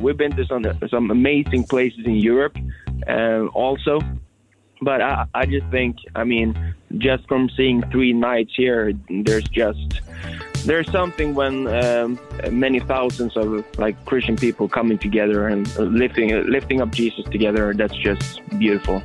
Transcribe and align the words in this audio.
We've 0.00 0.16
been 0.16 0.32
to 0.36 0.44
some 0.46 0.64
some 0.88 1.10
amazing 1.10 1.64
places 1.64 2.06
in 2.06 2.16
Europe, 2.16 2.56
uh, 3.06 3.46
also. 3.46 4.00
But 4.80 5.00
I, 5.02 5.26
I 5.34 5.44
just 5.44 5.66
think, 5.72 5.96
I 6.14 6.22
mean, 6.22 6.56
just 6.98 7.26
from 7.26 7.50
seeing 7.56 7.82
three 7.90 8.12
nights 8.12 8.52
here, 8.56 8.92
there's 9.10 9.48
just 9.48 10.00
there's 10.64 10.90
something 10.90 11.34
when 11.34 11.66
um, 11.66 12.18
many 12.50 12.80
thousands 12.80 13.36
of 13.36 13.64
like 13.78 14.02
Christian 14.04 14.36
people 14.36 14.68
coming 14.68 14.98
together 14.98 15.48
and 15.48 15.66
lifting 15.78 16.30
lifting 16.50 16.80
up 16.80 16.90
Jesus 16.90 17.24
together. 17.30 17.74
That's 17.74 17.96
just 17.96 18.40
beautiful. 18.58 19.02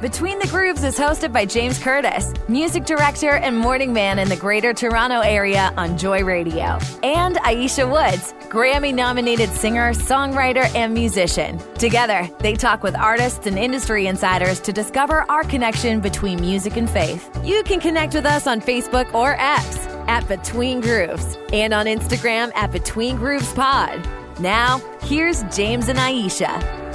Between 0.00 0.38
the 0.38 0.46
Grooves 0.48 0.84
is 0.84 0.98
hosted 0.98 1.32
by 1.32 1.46
James 1.46 1.78
Curtis, 1.78 2.34
music 2.48 2.84
director 2.84 3.30
and 3.30 3.56
morning 3.56 3.94
man 3.94 4.18
in 4.18 4.28
the 4.28 4.36
Greater 4.36 4.74
Toronto 4.74 5.20
Area 5.20 5.72
on 5.78 5.96
Joy 5.96 6.22
Radio, 6.22 6.78
and 7.02 7.36
Ayiesha 7.36 7.90
Woods, 7.90 8.34
Grammy 8.50 8.94
nominated 8.94 9.48
singer, 9.48 9.94
songwriter, 9.94 10.66
and 10.74 10.92
musician. 10.92 11.58
Together, 11.76 12.28
they 12.40 12.52
talk 12.52 12.82
with 12.82 12.94
artists 12.94 13.46
and 13.46 13.58
industry 13.58 14.06
insiders 14.06 14.60
to 14.60 14.72
discover 14.72 15.24
our 15.30 15.44
connection 15.44 16.00
between 16.00 16.42
music 16.42 16.76
and 16.76 16.90
faith. 16.90 17.30
You 17.42 17.62
can 17.62 17.80
connect 17.80 18.12
with 18.12 18.26
us 18.26 18.46
on 18.46 18.60
Facebook 18.60 19.12
or 19.14 19.34
X 19.38 19.78
at 20.08 20.28
Between 20.28 20.82
Grooves 20.82 21.38
and 21.54 21.72
on 21.72 21.86
Instagram 21.86 22.54
at 22.54 22.70
Between 22.70 23.16
Grooves 23.16 23.50
Pod. 23.54 24.06
Now, 24.40 24.78
here's 25.00 25.42
James 25.44 25.88
and 25.88 25.98
Ayiesha. 25.98 26.85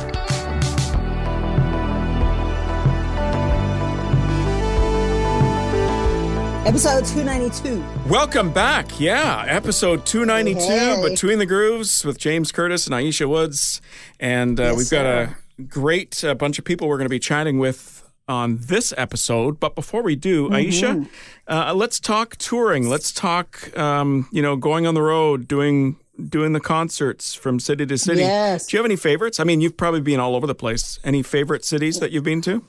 Episode 6.64 7.06
292. 7.06 7.84
Welcome 8.08 8.54
back. 8.54 9.00
Yeah, 9.00 9.44
episode 9.48 10.06
292 10.06 10.60
Hey. 10.62 11.10
Between 11.10 11.40
the 11.40 11.46
Grooves 11.48 12.06
with 12.06 12.20
James 12.20 12.52
Curtis 12.52 12.86
and 12.86 12.94
Ayiesha 12.94 13.28
Woods. 13.28 13.82
And 14.20 14.60
uh, 14.60 14.64
Yes, 14.66 14.78
we've 14.78 14.90
got 14.92 15.04
sir. 15.04 15.38
a 15.58 15.62
great 15.64 16.24
uh, 16.24 16.36
bunch 16.36 16.60
of 16.60 16.66
people 16.66 16.88
we're 16.88 16.98
going 16.98 17.06
to 17.08 17.10
be 17.10 17.18
chatting 17.20 17.58
with 17.58 18.08
on 18.28 18.58
this 18.62 18.94
episode. 18.96 19.60
But 19.60 19.74
before 19.74 20.04
we 20.04 20.16
do, 20.16 20.50
Mm-hmm. 20.50 20.56
Ayiesha, 20.56 21.10
uh, 21.48 21.74
let's 21.74 22.00
talk 22.00 22.36
touring. 22.38 22.88
Let's 22.88 23.12
talk, 23.12 23.76
um, 23.78 24.30
you 24.32 24.44
know, 24.44 24.56
going 24.56 24.86
on 24.86 24.94
the 24.94 25.02
road, 25.02 25.48
doing 25.48 25.98
doing 26.30 26.54
the 26.54 26.60
concerts 26.60 27.34
from 27.34 27.60
city 27.60 27.88
to 27.88 27.98
city. 27.98 28.20
Yes. 28.22 28.68
Do 28.68 28.78
you 28.78 28.80
have 28.80 28.86
any 28.86 28.96
favorites? 28.98 29.40
I 29.40 29.46
mean, 29.46 29.62
you've 29.62 29.78
probably 29.78 30.02
been 30.02 30.20
all 30.20 30.36
over 30.36 30.46
the 30.46 30.54
place. 30.54 31.00
Any 31.04 31.24
favorite 31.24 31.66
cities 31.66 32.00
that 32.00 32.12
you've 32.12 32.24
been 32.24 32.42
to? 32.44 32.64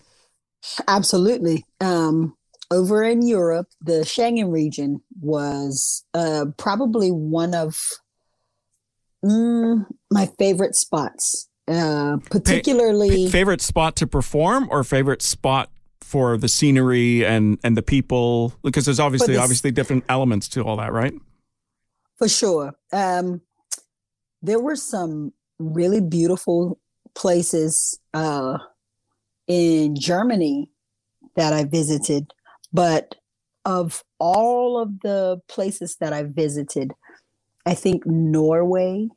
Absolutely. 0.89 1.67
Um, 1.81 2.35
over 2.73 3.03
in 3.05 3.27
Europe, 3.27 3.69
the 3.81 4.01
Schengen 4.01 4.51
region 4.51 5.03
was 5.21 6.05
uh, 6.15 6.47
probably 6.57 7.11
one 7.11 7.55
of 7.55 7.77
mm, 9.25 9.87
my 10.11 10.27
favorite 10.39 10.75
spots, 10.75 11.49
uh, 11.69 12.17
particularly. 12.31 13.29
favorite 13.29 13.61
spot 13.61 13.95
to 13.97 14.07
perform 14.07 14.69
or 14.71 14.83
favorite 14.85 15.21
spot 15.23 15.71
for 16.01 16.37
the 16.37 16.49
scenery 16.49 17.25
and 17.25 17.59
and 17.65 17.77
the 17.77 17.83
people 17.83 18.53
because 18.63 18.85
there's 18.85 19.01
obviously 19.01 19.35
this- 19.35 19.43
obviously 19.43 19.71
different 19.71 20.05
elements 20.09 20.49
to 20.49 20.63
all 20.63 20.77
that 20.77 20.93
right 20.93 21.15
For 22.17 22.29
sure. 22.29 22.75
Um, 22.93 23.41
there 24.43 24.61
were 24.61 24.77
some 24.77 25.33
really 25.59 26.01
beautiful 26.01 26.79
places 27.15 27.99
uh, 28.13 28.59
in 29.47 29.97
Germany 29.97 30.69
that 31.37 31.53
I 31.53 31.65
visited, 31.65 32.33
but 32.73 33.15
of 33.65 34.03
all 34.19 34.79
of 34.79 35.01
the 35.01 35.41
places 35.49 35.97
that 36.01 36.13
I 36.13 36.23
visited, 36.25 36.93
I 37.65 37.75
think 37.75 38.05
Norway 38.07 39.09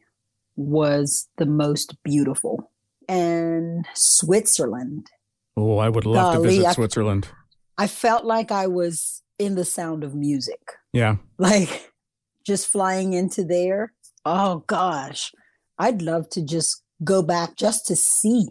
was 0.56 1.28
the 1.38 1.46
most 1.46 1.96
beautiful, 2.04 2.72
and 3.10 3.86
Switzerland. 3.94 5.08
oh 5.58 5.78
i 5.78 5.90
would 5.90 6.06
love 6.06 6.34
to 6.34 6.38
Golly, 6.40 6.50
visit 6.58 6.66
I- 6.68 6.74
switzerland 6.74 7.28
I 7.78 7.88
felt 7.88 8.24
like 8.24 8.52
I 8.54 8.68
was 8.68 9.22
in 9.38 9.56
the 9.56 9.66
sound 9.66 10.04
of 10.04 10.16
music. 10.16 10.62
yeah 10.94 11.16
like 11.38 11.92
just 12.46 12.68
flying 12.68 13.14
into 13.14 13.44
there 13.44 13.92
oh 14.26 14.64
gosh 14.68 15.32
i'd 15.80 16.02
love 16.02 16.30
to 16.30 16.42
just 16.44 16.84
go 17.04 17.22
back 17.22 17.56
just 17.58 17.86
to 17.88 17.96
see 17.96 18.48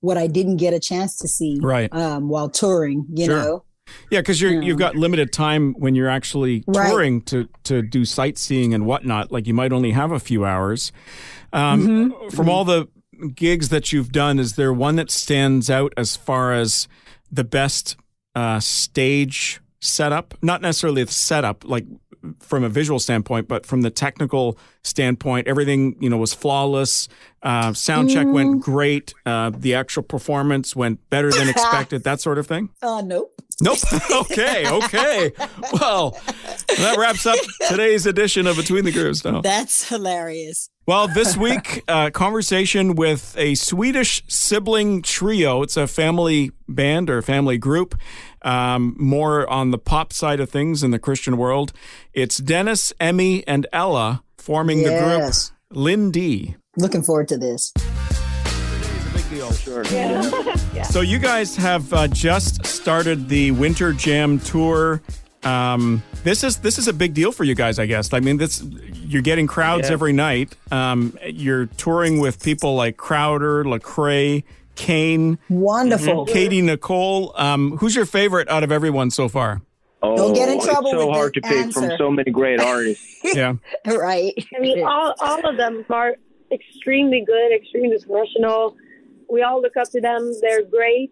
what 0.00 0.16
i 0.16 0.26
didn't 0.26 0.56
get 0.56 0.72
a 0.74 0.80
chance 0.80 1.16
to 1.18 1.28
see 1.28 1.58
Right. 1.60 1.92
um, 1.92 2.28
while 2.30 2.48
touring 2.48 3.04
you 3.14 3.26
Sure. 3.26 3.36
know 3.42 3.64
yeah 4.10 4.20
because 4.20 4.40
Yeah. 4.40 4.60
you've 4.60 4.78
got 4.78 4.96
limited 4.96 5.32
time 5.32 5.74
when 5.78 5.94
you're 5.94 6.08
actually 6.08 6.64
Right. 6.66 6.88
touring 6.90 7.22
to 7.22 7.48
to 7.64 7.82
do 7.82 8.04
sightseeing 8.04 8.74
and 8.74 8.86
whatnot 8.86 9.30
like 9.32 9.46
you 9.46 9.54
might 9.54 9.72
only 9.72 9.92
have 9.92 10.12
a 10.12 10.20
few 10.20 10.44
hours 10.44 10.92
um, 11.52 11.86
Mm-hmm. 12.12 12.28
from 12.36 12.48
all 12.48 12.64
the 12.64 12.88
gigs 13.34 13.68
that 13.70 13.92
you've 13.92 14.12
done 14.12 14.38
is 14.38 14.54
there 14.54 14.72
one 14.72 14.96
that 14.96 15.10
stands 15.10 15.68
out 15.70 15.92
as 15.96 16.16
far 16.16 16.52
as 16.52 16.86
the 17.32 17.44
best 17.44 17.96
uh, 18.34 18.60
stage 18.60 19.60
setup 19.80 20.34
not 20.42 20.60
necessarily 20.62 21.04
the 21.04 21.12
setup 21.12 21.64
like 21.64 21.84
from 22.40 22.64
a 22.64 22.68
visual 22.68 22.98
standpoint 22.98 23.46
but 23.46 23.64
from 23.64 23.82
the 23.82 23.90
technical 23.90 24.58
standpoint 24.82 25.46
everything 25.46 25.96
you 26.00 26.10
know 26.10 26.16
was 26.16 26.34
flawless 26.34 27.08
uh, 27.44 27.72
sound 27.72 28.10
check 28.10 28.26
Mm. 28.26 28.32
went 28.32 28.60
great 28.60 29.14
uh, 29.24 29.50
the 29.56 29.74
actual 29.74 30.02
performance 30.02 30.74
went 30.74 30.98
better 31.10 31.30
than 31.30 31.48
expected 31.54 32.02
that 32.04 32.20
sort 32.20 32.38
of 32.38 32.46
thing 32.46 32.70
uh 32.82 33.00
nope 33.02 33.32
Nope. 33.60 33.78
okay. 34.12 34.70
Okay. 34.70 35.32
Well, 35.72 36.16
that 36.76 36.96
wraps 36.96 37.26
up 37.26 37.36
today's 37.68 38.06
edition 38.06 38.46
of 38.46 38.56
Between 38.56 38.84
the 38.84 38.92
Grooves. 38.92 39.24
Now, 39.24 39.40
that's 39.40 39.88
hilarious 39.88 40.70
well, 40.88 41.06
this 41.06 41.36
week, 41.46 41.84
uh, 41.86 42.08
conversation 42.08 42.94
with 42.94 43.36
a 43.36 43.54
Swedish 43.56 44.22
sibling 44.26 45.02
trio. 45.02 45.62
It's 45.62 45.76
a 45.76 45.86
family 45.86 46.50
band 46.66 47.10
or 47.10 47.20
family 47.20 47.58
group, 47.58 47.94
um, 48.40 48.96
more 48.98 49.46
on 49.50 49.70
the 49.70 49.76
pop 49.76 50.14
side 50.14 50.40
of 50.40 50.48
things 50.48 50.82
in 50.82 50.90
the 50.90 50.98
Christian 50.98 51.36
world. 51.36 51.74
It's 52.14 52.38
Dennis, 52.38 52.94
Emmy, 52.98 53.46
and 53.46 53.66
Ella 53.70 54.22
forming 54.38 54.78
Yes. 54.78 55.50
the 55.50 55.74
group 55.74 55.78
LIN 55.84 56.10
D. 56.10 56.56
looking 56.78 57.02
forward 57.02 57.28
to 57.28 57.36
this 57.36 57.70
Sure. 59.62 59.84
So 60.90 61.02
you 61.02 61.18
guys 61.18 61.54
have 61.56 61.92
uh, 61.92 62.08
just 62.08 62.64
started 62.64 63.28
the 63.28 63.50
Winter 63.50 63.92
Jam 63.92 64.38
tour. 64.40 65.02
Um, 65.44 66.02
this 66.28 66.44
is 66.44 66.58
this 66.58 66.78
is 66.78 66.86
a 66.88 66.92
big 66.92 67.14
deal 67.14 67.32
for 67.32 67.44
you 67.44 67.54
guys, 67.54 67.78
I 67.78 67.86
guess. 67.86 68.12
I 68.12 68.20
mean, 68.20 68.36
this 68.36 68.62
you're 68.92 69.22
getting 69.22 69.46
crowds 69.46 69.88
Yeah. 69.88 69.94
every 69.94 70.12
night. 70.12 70.54
Um, 70.70 71.16
you're 71.26 71.66
touring 71.66 72.20
with 72.20 72.42
people 72.42 72.74
like 72.74 72.96
Crowder, 72.98 73.64
Lecrae, 73.64 74.44
CAIN, 74.76 75.38
wonderful 75.48 76.26
Katy 76.26 76.60
Nichole. 76.62 77.32
Um, 77.40 77.78
who's 77.78 77.96
your 77.96 78.04
favorite 78.06 78.48
out 78.48 78.62
of 78.62 78.70
everyone 78.70 79.10
so 79.10 79.28
far? 79.28 79.62
Oh, 80.02 80.16
Don't 80.16 80.34
get 80.34 80.48
in 80.48 80.60
trouble 80.60 80.90
it's 80.90 80.98
so 80.98 81.06
with 81.08 81.16
hard 81.16 81.34
to 81.34 81.40
this 81.40 81.50
pick 81.50 81.72
from 81.72 81.90
so 81.98 82.10
many 82.10 82.30
great 82.30 82.60
artists. 82.60 83.04
Yeah, 83.34 83.54
right 83.84 84.32
I 84.56 84.60
mean, 84.60 84.84
all, 84.84 85.12
all 85.20 85.44
of 85.48 85.56
them 85.56 85.84
are 85.90 86.14
extremely 86.52 87.24
good, 87.26 87.52
extremely 87.52 87.98
professional. 87.98 88.76
We 89.28 89.42
all 89.42 89.60
look 89.60 89.76
up 89.76 89.90
to 89.90 90.00
them. 90.00 90.32
They're 90.40 90.62
great. 90.64 91.10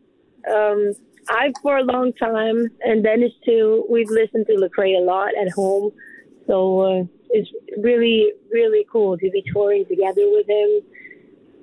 Um, 0.49 0.93
I've 1.28 1.53
for 1.62 1.78
a 1.78 1.84
long 1.84 2.12
time, 2.14 2.69
and 2.82 3.03
Dennis 3.03 3.32
too. 3.44 3.87
We've 3.91 4.10
listened 4.10 4.47
to 4.47 4.54
Lecrae 4.54 4.97
a 4.97 5.04
lot 5.04 5.31
at 5.41 5.50
home, 5.53 5.92
so 6.47 6.81
uh, 6.81 7.04
it's 7.31 7.50
really, 7.78 8.32
really 8.53 8.87
cool 8.91 9.16
to 9.19 9.31
be 9.31 9.42
touring 9.53 9.84
together 9.87 10.22
with 10.31 10.48
him. 10.48 10.82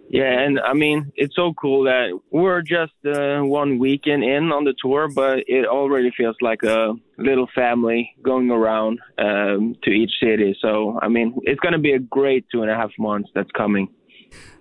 Yeah, 0.09 0.41
and 0.41 0.59
I 0.59 0.74
mean, 0.74 1.12
it's 1.16 1.35
so 1.35 1.53
cool 1.59 1.85
that 1.85 2.19
we're 2.29 2.62
just 2.62 2.94
uh, 3.03 3.40
one 3.40 3.79
weekend 3.79 4.24
in 4.24 4.51
on 4.51 4.63
the 4.63 4.75
tour, 4.79 5.07
but 5.07 5.40
it 5.47 5.66
already 5.66 6.12
feels 6.16 6.35
like 6.40 6.62
a 6.62 6.94
little 7.18 7.47
family 7.56 8.13
going 8.22 8.51
around 8.51 9.00
um, 9.18 9.75
to 9.84 9.90
each 9.90 10.12
city. 10.22 10.56
So, 10.62 11.00
I 11.01 11.07
mean, 11.07 11.40
it's 11.44 11.59
going 11.62 11.74
to 11.74 11.80
be 11.80 11.94
a 11.94 12.00
great 12.00 12.45
two 12.51 12.62
and 12.62 12.69
a 12.69 12.75
half 12.75 12.91
months 13.00 13.31
that's 13.34 13.50
coming. 13.57 13.88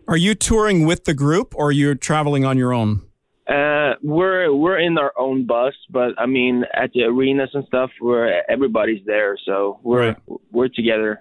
are 0.09 0.17
you 0.17 0.35
touring 0.35 0.87
with 0.87 1.05
the 1.05 1.13
group 1.13 1.55
or 1.55 1.71
you're 1.71 1.97
traveling 1.97 2.47
on 2.47 2.57
your 2.57 2.73
own? 2.73 3.03
Uh, 3.49 3.95
we're 4.03 4.53
we're 4.55 4.79
in 4.79 4.97
our 4.99 5.13
own 5.19 5.47
bus, 5.47 5.75
but 5.91 6.11
I 6.19 6.27
mean, 6.27 6.65
at 6.75 6.93
the 6.93 7.03
arenas 7.05 7.51
and 7.55 7.65
stuff, 7.67 7.91
where 8.01 8.49
everybody's 8.51 9.05
there, 9.05 9.37
so 9.45 9.81
we're 9.83 10.09
Right. 10.09 10.17
we're 10.53 10.69
together. 10.69 11.21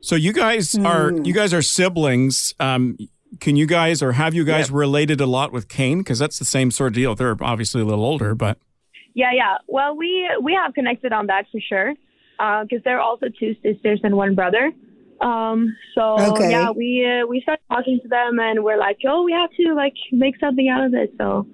So 0.00 0.14
you 0.14 0.32
guys 0.32 0.74
are 0.84 1.10
Hmm. 1.10 1.24
you 1.24 1.32
guys 1.32 1.54
are 1.54 1.62
siblings. 1.62 2.54
Um, 2.60 2.96
can 3.40 3.56
you 3.56 3.66
guys 3.66 4.02
or 4.02 4.12
have 4.12 4.34
you 4.34 4.44
guys 4.44 4.70
related 4.70 5.20
a 5.22 5.26
lot 5.26 5.52
with 5.52 5.68
CAIN? 5.68 5.98
Because 5.98 6.18
that's 6.18 6.38
the 6.38 6.44
same 6.44 6.70
sort 6.70 6.88
of 6.88 6.94
deal. 6.94 7.14
They're 7.14 7.36
obviously 7.40 7.80
a 7.80 7.84
little 7.86 8.04
older, 8.04 8.34
but 8.34 8.58
Yeah, 9.14 9.30
yeah. 9.32 9.56
Well, 9.68 9.96
we 9.96 10.28
we 10.42 10.52
have 10.54 10.74
connected 10.74 11.12
on 11.14 11.28
that 11.28 11.46
for 11.50 11.60
sure, 11.60 11.94
because 12.62 12.82
they're 12.84 13.00
also 13.00 13.26
two 13.40 13.54
sisters 13.62 14.00
and 14.04 14.16
one 14.16 14.34
brother. 14.34 14.70
Um, 15.22 15.76
so 15.94 16.16
Okay. 16.34 16.50
yeah, 16.50 16.70
we 16.70 17.06
uh, 17.06 17.26
we 17.26 17.40
started 17.42 17.62
talking 17.70 18.00
to 18.02 18.08
them, 18.08 18.38
and 18.40 18.64
we're 18.64 18.78
like, 18.78 18.98
oh, 19.06 19.22
we 19.22 19.32
have 19.32 19.50
to 19.50 19.74
like 19.74 19.94
make 20.10 20.34
something 20.40 20.68
out 20.68 20.84
of 20.84 20.92
this. 20.92 21.08
So, 21.16 21.46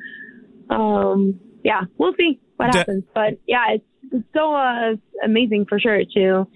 um, 0.71 1.39
yeah, 1.65 1.83
we'll 1.99 2.15
see 2.19 2.41
what 2.57 2.73
De- 2.73 2.79
happens. 2.79 3.05
But 3.15 3.39
yeah, 3.47 3.73
it's, 3.75 3.85
it's 4.11 4.25
so 4.35 4.55
uh, 4.55 4.95
amazing 5.23 5.67
for 5.69 5.79
sure 5.79 6.01
to 6.15 6.47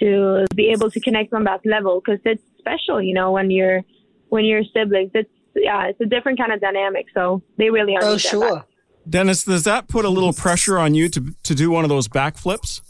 to 0.00 0.44
be 0.54 0.68
able 0.68 0.90
to 0.90 1.00
connect 1.00 1.32
on 1.32 1.44
that 1.44 1.60
level 1.64 2.00
because 2.04 2.20
it's 2.24 2.42
special, 2.58 3.02
you 3.02 3.14
know, 3.14 3.32
when 3.32 3.50
you're 3.50 3.82
when 4.28 4.44
you're 4.44 4.62
siblings. 4.74 5.10
It's 5.14 5.30
yeah, 5.56 5.86
it's 5.86 6.00
a 6.00 6.06
different 6.06 6.38
kind 6.38 6.52
of 6.52 6.60
dynamic. 6.60 7.06
So 7.14 7.42
they 7.56 7.70
really 7.70 7.96
are. 7.96 8.02
Oh, 8.02 8.16
sure. 8.18 8.64
Dennis, 9.08 9.44
does 9.44 9.64
that 9.64 9.88
put 9.88 10.04
a 10.04 10.10
little 10.10 10.34
pressure 10.34 10.78
on 10.78 10.94
you 10.94 11.08
to 11.08 11.34
to 11.44 11.54
do 11.54 11.70
one 11.70 11.84
of 11.84 11.88
those 11.88 12.08
backflips? 12.08 12.82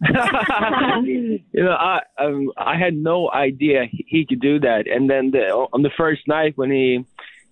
you 1.04 1.40
know, 1.54 1.72
I 1.72 2.00
um, 2.18 2.50
I 2.56 2.76
had 2.78 2.94
no 2.94 3.30
idea 3.30 3.84
he 3.90 4.24
could 4.26 4.40
do 4.40 4.60
that. 4.60 4.86
And 4.86 5.08
then 5.10 5.30
the, 5.30 5.48
on 5.72 5.82
the 5.82 5.90
first 5.96 6.22
night 6.26 6.52
when 6.56 6.70
he 6.70 7.04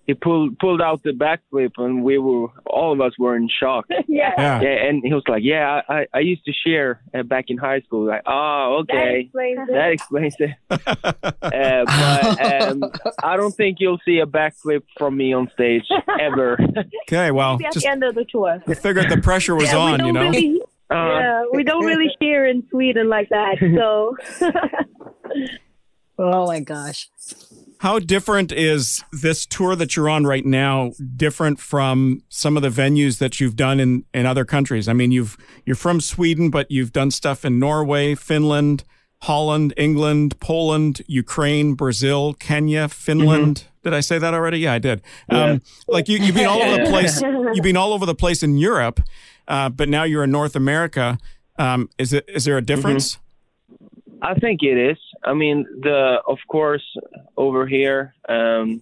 he 0.07 0.15
pulled 0.15 0.57
pulled 0.57 0.81
out 0.81 1.03
the 1.03 1.11
backflip, 1.11 1.73
and 1.77 2.03
we 2.03 2.17
were 2.17 2.47
all 2.65 2.91
of 2.93 2.99
us 3.01 3.11
were 3.19 3.35
in 3.35 3.47
shock. 3.47 3.85
yeah. 4.07 4.33
Yeah. 4.35 4.61
Yeah, 4.61 4.87
and 4.87 5.03
he 5.03 5.13
was 5.13 5.21
like, 5.27 5.43
"Yeah, 5.43 5.81
I 5.87 6.07
I 6.11 6.19
used 6.21 6.43
to 6.45 6.51
share 6.65 7.01
uh, 7.13 7.21
back 7.21 7.45
in 7.49 7.57
high 7.57 7.81
school." 7.81 8.07
Like, 8.07 8.23
oh, 8.25 8.83
That 8.87 8.95
okay, 8.95 9.19
explains 9.21 9.59
it. 9.69 9.73
that 9.73 9.91
explains 9.91 10.35
it. 10.39 10.51
Uh, 11.41 11.83
but 11.85 12.63
um, 12.69 12.83
I 13.23 13.35
don't 13.35 13.51
think 13.55 13.77
you'll 13.79 13.99
see 14.05 14.19
a 14.19 14.25
backflip 14.25 14.83
from 14.97 15.17
me 15.17 15.33
on 15.33 15.49
stage 15.53 15.83
ever. 16.19 16.57
Okay, 17.07 17.31
well, 17.31 17.53
Maybe 17.53 17.65
at 17.65 17.73
just 17.73 17.85
the 17.85 17.91
end 17.91 18.03
of 18.03 18.15
the 18.15 18.25
tour. 18.25 18.61
I 18.67 18.73
figured 18.75 19.09
the 19.09 19.17
pressure 19.17 19.55
was 19.55 19.71
Yeah, 19.71 19.77
on, 19.77 20.05
you 20.05 20.11
know. 20.13 20.21
Really, 20.21 20.61
Uh, 20.91 20.95
yeah, 20.95 21.43
we 21.51 21.63
don't 21.63 21.85
really 21.85 22.09
share 22.21 22.45
in 22.45 22.63
Sweden 22.69 23.09
like 23.09 23.29
that. 23.29 23.57
So 23.75 24.17
Oh 26.21 26.47
my 26.47 26.59
gosh. 26.59 27.09
How 27.79 27.97
different 27.97 28.51
is 28.51 29.01
this 29.13 29.45
tour 29.45 29.73
that 29.77 29.95
you're 29.95 30.09
on 30.09 30.25
right 30.25 30.45
now 30.45 30.91
different 31.15 31.61
from 31.61 32.23
some 32.27 32.57
of 32.57 32.61
the 32.61 32.69
venues 32.69 33.19
that 33.19 33.39
you've 33.39 33.55
done 33.55 33.79
in, 33.79 34.03
in 34.13 34.25
other 34.25 34.43
countries? 34.43 34.89
I 34.89 34.93
mean, 34.93 35.13
you've 35.13 35.37
you're 35.65 35.77
from 35.77 36.01
Sweden, 36.01 36.49
but 36.49 36.69
you've 36.69 36.91
done 36.91 37.09
stuff 37.09 37.45
in 37.45 37.57
Norway, 37.57 38.15
Finland, 38.15 38.83
Holland, 39.21 39.73
England, 39.77 40.37
Poland, 40.41 41.01
Ukraine, 41.07 41.73
Brazil, 41.73 42.33
Kenya, 42.33 42.89
Finland. 42.89 43.63
Did 43.81 43.93
I 43.93 44.01
say 44.01 44.17
that 44.17 44.33
already? 44.33 44.59
Yeah, 44.59 44.73
I 44.73 44.79
did. 44.79 45.01
Um, 45.29 45.61
like 45.87 46.09
you, 46.09 46.17
you've 46.17 46.35
been 46.35 46.47
all 46.47 46.61
over 46.61 46.83
the 46.83 46.89
place. 46.89 47.21
You've 47.53 47.63
been 47.63 47.77
all 47.77 47.93
over 47.93 48.05
the 48.05 48.13
place 48.13 48.43
in 48.43 48.57
Europe, 48.57 48.99
uh, 49.49 49.69
but 49.69 49.89
now 49.89 50.03
you're 50.03 50.23
in 50.23 50.31
North 50.31 50.55
America. 50.55 51.17
Um, 51.57 51.89
is 51.97 52.13
it 52.13 52.25
is 52.29 52.45
there 52.45 52.57
a 52.57 52.61
difference? 52.61 53.17
I 54.21 54.35
think 54.35 54.61
it 54.63 54.77
is. 54.91 54.97
I 55.23 55.33
mean, 55.33 55.65
the 55.81 56.21
of 56.27 56.37
course 56.47 56.85
over 57.35 57.67
here 57.67 58.13
um, 58.29 58.81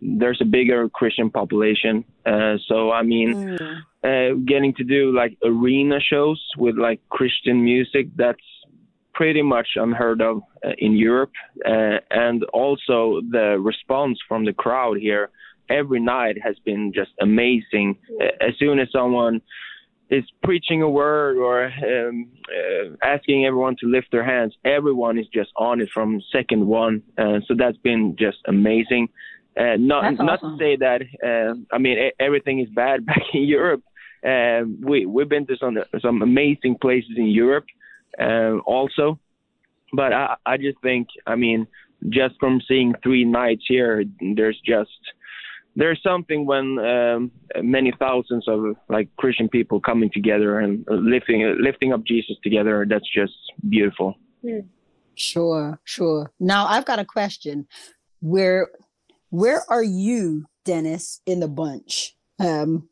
there's 0.00 0.40
a 0.40 0.44
bigger 0.44 0.88
Christian 0.88 1.30
population, 1.30 2.04
uh, 2.24 2.56
so 2.66 2.90
I 2.90 3.02
mean, 3.02 3.58
uh, 4.02 4.30
getting 4.44 4.74
to 4.74 4.84
do 4.84 5.14
like 5.14 5.36
arena 5.44 6.00
shows 6.00 6.42
with 6.56 6.76
like 6.76 7.00
Christian 7.10 7.62
music 7.62 8.08
that's 8.16 8.38
pretty 9.14 9.42
much 9.42 9.68
unheard 9.76 10.22
of 10.22 10.42
uh, 10.64 10.70
in 10.78 10.92
Europe, 10.96 11.32
uh, 11.66 11.98
and 12.10 12.44
also 12.52 13.20
the 13.30 13.58
response 13.60 14.18
from 14.28 14.44
the 14.44 14.52
crowd 14.52 14.96
here 14.96 15.30
every 15.68 16.00
night 16.00 16.36
has 16.42 16.56
been 16.64 16.92
just 16.94 17.10
amazing. 17.20 17.98
Uh, 18.20 18.26
as 18.40 18.54
soon 18.58 18.78
as 18.78 18.88
someone 18.92 19.40
is 20.10 20.24
preaching 20.42 20.82
a 20.82 20.88
word 20.88 21.36
or 21.36 21.66
um, 21.66 22.28
uh, 22.48 22.96
asking 23.02 23.44
everyone 23.44 23.76
to 23.80 23.86
lift 23.86 24.08
their 24.10 24.24
hands, 24.24 24.54
everyone 24.64 25.18
is 25.18 25.26
just 25.32 25.50
on 25.56 25.80
it 25.80 25.88
from 25.92 26.22
second 26.32 26.66
one. 26.66 27.02
Uh, 27.18 27.40
so 27.46 27.54
that's 27.56 27.76
been 27.78 28.16
just 28.18 28.38
amazing. 28.46 29.08
Uh, 29.58 29.76
not 29.76 30.02
That's 30.02 30.18
not 30.18 30.40
to 30.40 30.56
say 30.58 30.76
that 30.76 31.02
uh, 31.24 31.54
I 31.74 31.78
mean 31.78 32.10
everything 32.20 32.60
is 32.60 32.68
bad 32.70 33.04
back 33.10 33.22
in 33.34 33.42
Europe. 33.42 33.82
Uh, 34.24 34.62
we 34.80 35.06
we've 35.06 35.28
been 35.28 35.46
to 35.46 35.56
some 35.56 35.78
some 36.00 36.22
amazing 36.22 36.76
places 36.80 37.12
in 37.16 37.26
Europe 37.26 37.66
uh, 38.20 38.58
also, 38.66 39.18
but 39.92 40.12
I 40.12 40.36
I 40.46 40.56
just 40.56 40.80
think 40.82 41.08
I 41.26 41.34
mean 41.34 41.66
just 42.08 42.36
from 42.38 42.60
seeing 42.68 42.94
three 43.02 43.24
nights 43.24 43.64
here, 43.66 44.04
there's 44.36 44.60
just 44.64 44.90
there's 45.78 46.02
something 46.02 46.44
when 46.44 46.76
um, 46.80 47.30
many 47.62 47.92
thousands 48.00 48.48
of 48.48 48.74
like 48.88 49.08
Christian 49.16 49.48
people 49.48 49.80
coming 49.80 50.10
together 50.12 50.58
and 50.58 50.84
lifting 50.88 51.56
lifting 51.60 51.92
up 51.92 52.04
Jesus 52.04 52.36
together. 52.42 52.84
That's 52.88 53.08
just 53.08 53.32
beautiful. 53.68 54.16
Sure, 55.14 55.80
sure. 55.84 56.32
Now 56.40 56.66
I've 56.66 56.84
got 56.84 56.98
a 56.98 57.04
question. 57.04 57.68
Where 58.20 58.68
where 59.30 59.62
are 59.68 59.84
you, 59.84 60.46
Dennis, 60.64 61.20
in 61.26 61.38
the 61.38 61.48
bunch? 61.48 62.16
Um 62.40 62.88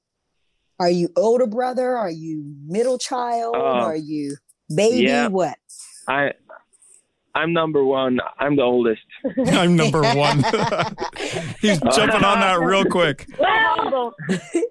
are 0.79 0.91
you 0.91 1.09
older 1.17 1.47
brother? 1.49 1.97
Are 1.97 2.11
you 2.11 2.55
middle 2.67 2.99
child? 2.99 3.57
Uh, 3.57 3.85
are 3.89 3.97
you 3.97 4.37
baby? 4.73 5.03
yeah. 5.03 5.27
What? 5.27 5.59
I 6.09 6.35
I'm 7.37 7.53
number 7.53 7.85
one. 7.85 8.19
I'm 8.39 8.57
the 8.57 8.63
oldest. 8.63 9.03
I'm 9.49 9.77
number 9.77 10.01
one. 10.01 10.39
He's 11.61 11.79
jumping 11.95 12.25
on 12.25 12.41
that 12.41 12.59
real 12.61 12.85
quick. 12.87 13.27
well, 13.39 13.49
humble. 13.77 14.15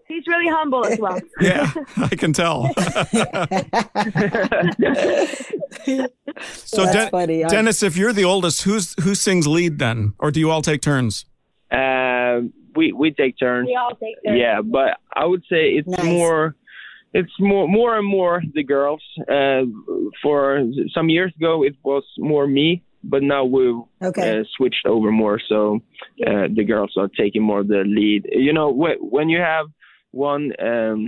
He's 0.07 0.25
really 0.27 0.47
humble 0.49 0.85
as 0.85 0.97
well. 0.99 1.19
Yeah, 1.41 1.71
I 1.97 2.15
can 2.15 2.33
tell. 2.33 2.73
so, 6.41 6.85
That's 6.85 6.93
Den- 6.93 7.09
funny. 7.11 7.43
Dennis, 7.43 7.83
if 7.83 7.95
you're 7.97 8.13
the 8.13 8.23
oldest, 8.23 8.63
who's 8.63 8.95
who 9.03 9.15
sings 9.15 9.47
lead 9.47 9.79
then, 9.79 10.13
or 10.19 10.31
do 10.31 10.39
you 10.39 10.49
all 10.49 10.61
take 10.61 10.81
turns? 10.81 11.25
Uh, 11.71 12.41
we 12.75 12.91
we 12.91 13.11
take 13.11 13.37
turns. 13.37 13.67
We 13.67 13.75
all 13.75 13.91
take 13.95 14.15
turns. 14.25 14.39
Yeah, 14.39 14.61
but 14.61 14.97
I 15.13 15.25
would 15.25 15.43
say 15.49 15.71
it's 15.71 15.87
Nice. 15.87 16.03
more 16.03 16.55
it's 17.19 17.35
more 17.39 17.65
more 17.79 17.91
and 17.99 18.07
more 18.19 18.35
the 18.57 18.63
girls. 18.75 19.03
Uh, 19.37 19.61
for 20.23 20.39
some 20.95 21.07
years 21.15 21.31
ago, 21.39 21.53
it 21.69 21.75
was 21.83 22.03
more 22.17 22.45
me, 22.59 22.67
but 23.03 23.21
now 23.33 23.43
we've 23.55 23.81
Okay. 24.09 24.27
uh, 24.39 24.43
switched 24.55 24.85
over 24.93 25.09
more. 25.23 25.37
So 25.51 25.79
uh, 26.29 26.45
the 26.57 26.65
girls 26.73 26.93
are 27.01 27.09
taking 27.21 27.43
more 27.49 27.63
the 27.63 27.83
lead. 27.99 28.21
You 28.47 28.53
know, 28.57 28.69
wh- 28.81 29.01
when 29.15 29.27
you 29.33 29.39
have 29.53 29.65
one 30.11 30.45
um, 30.71 30.99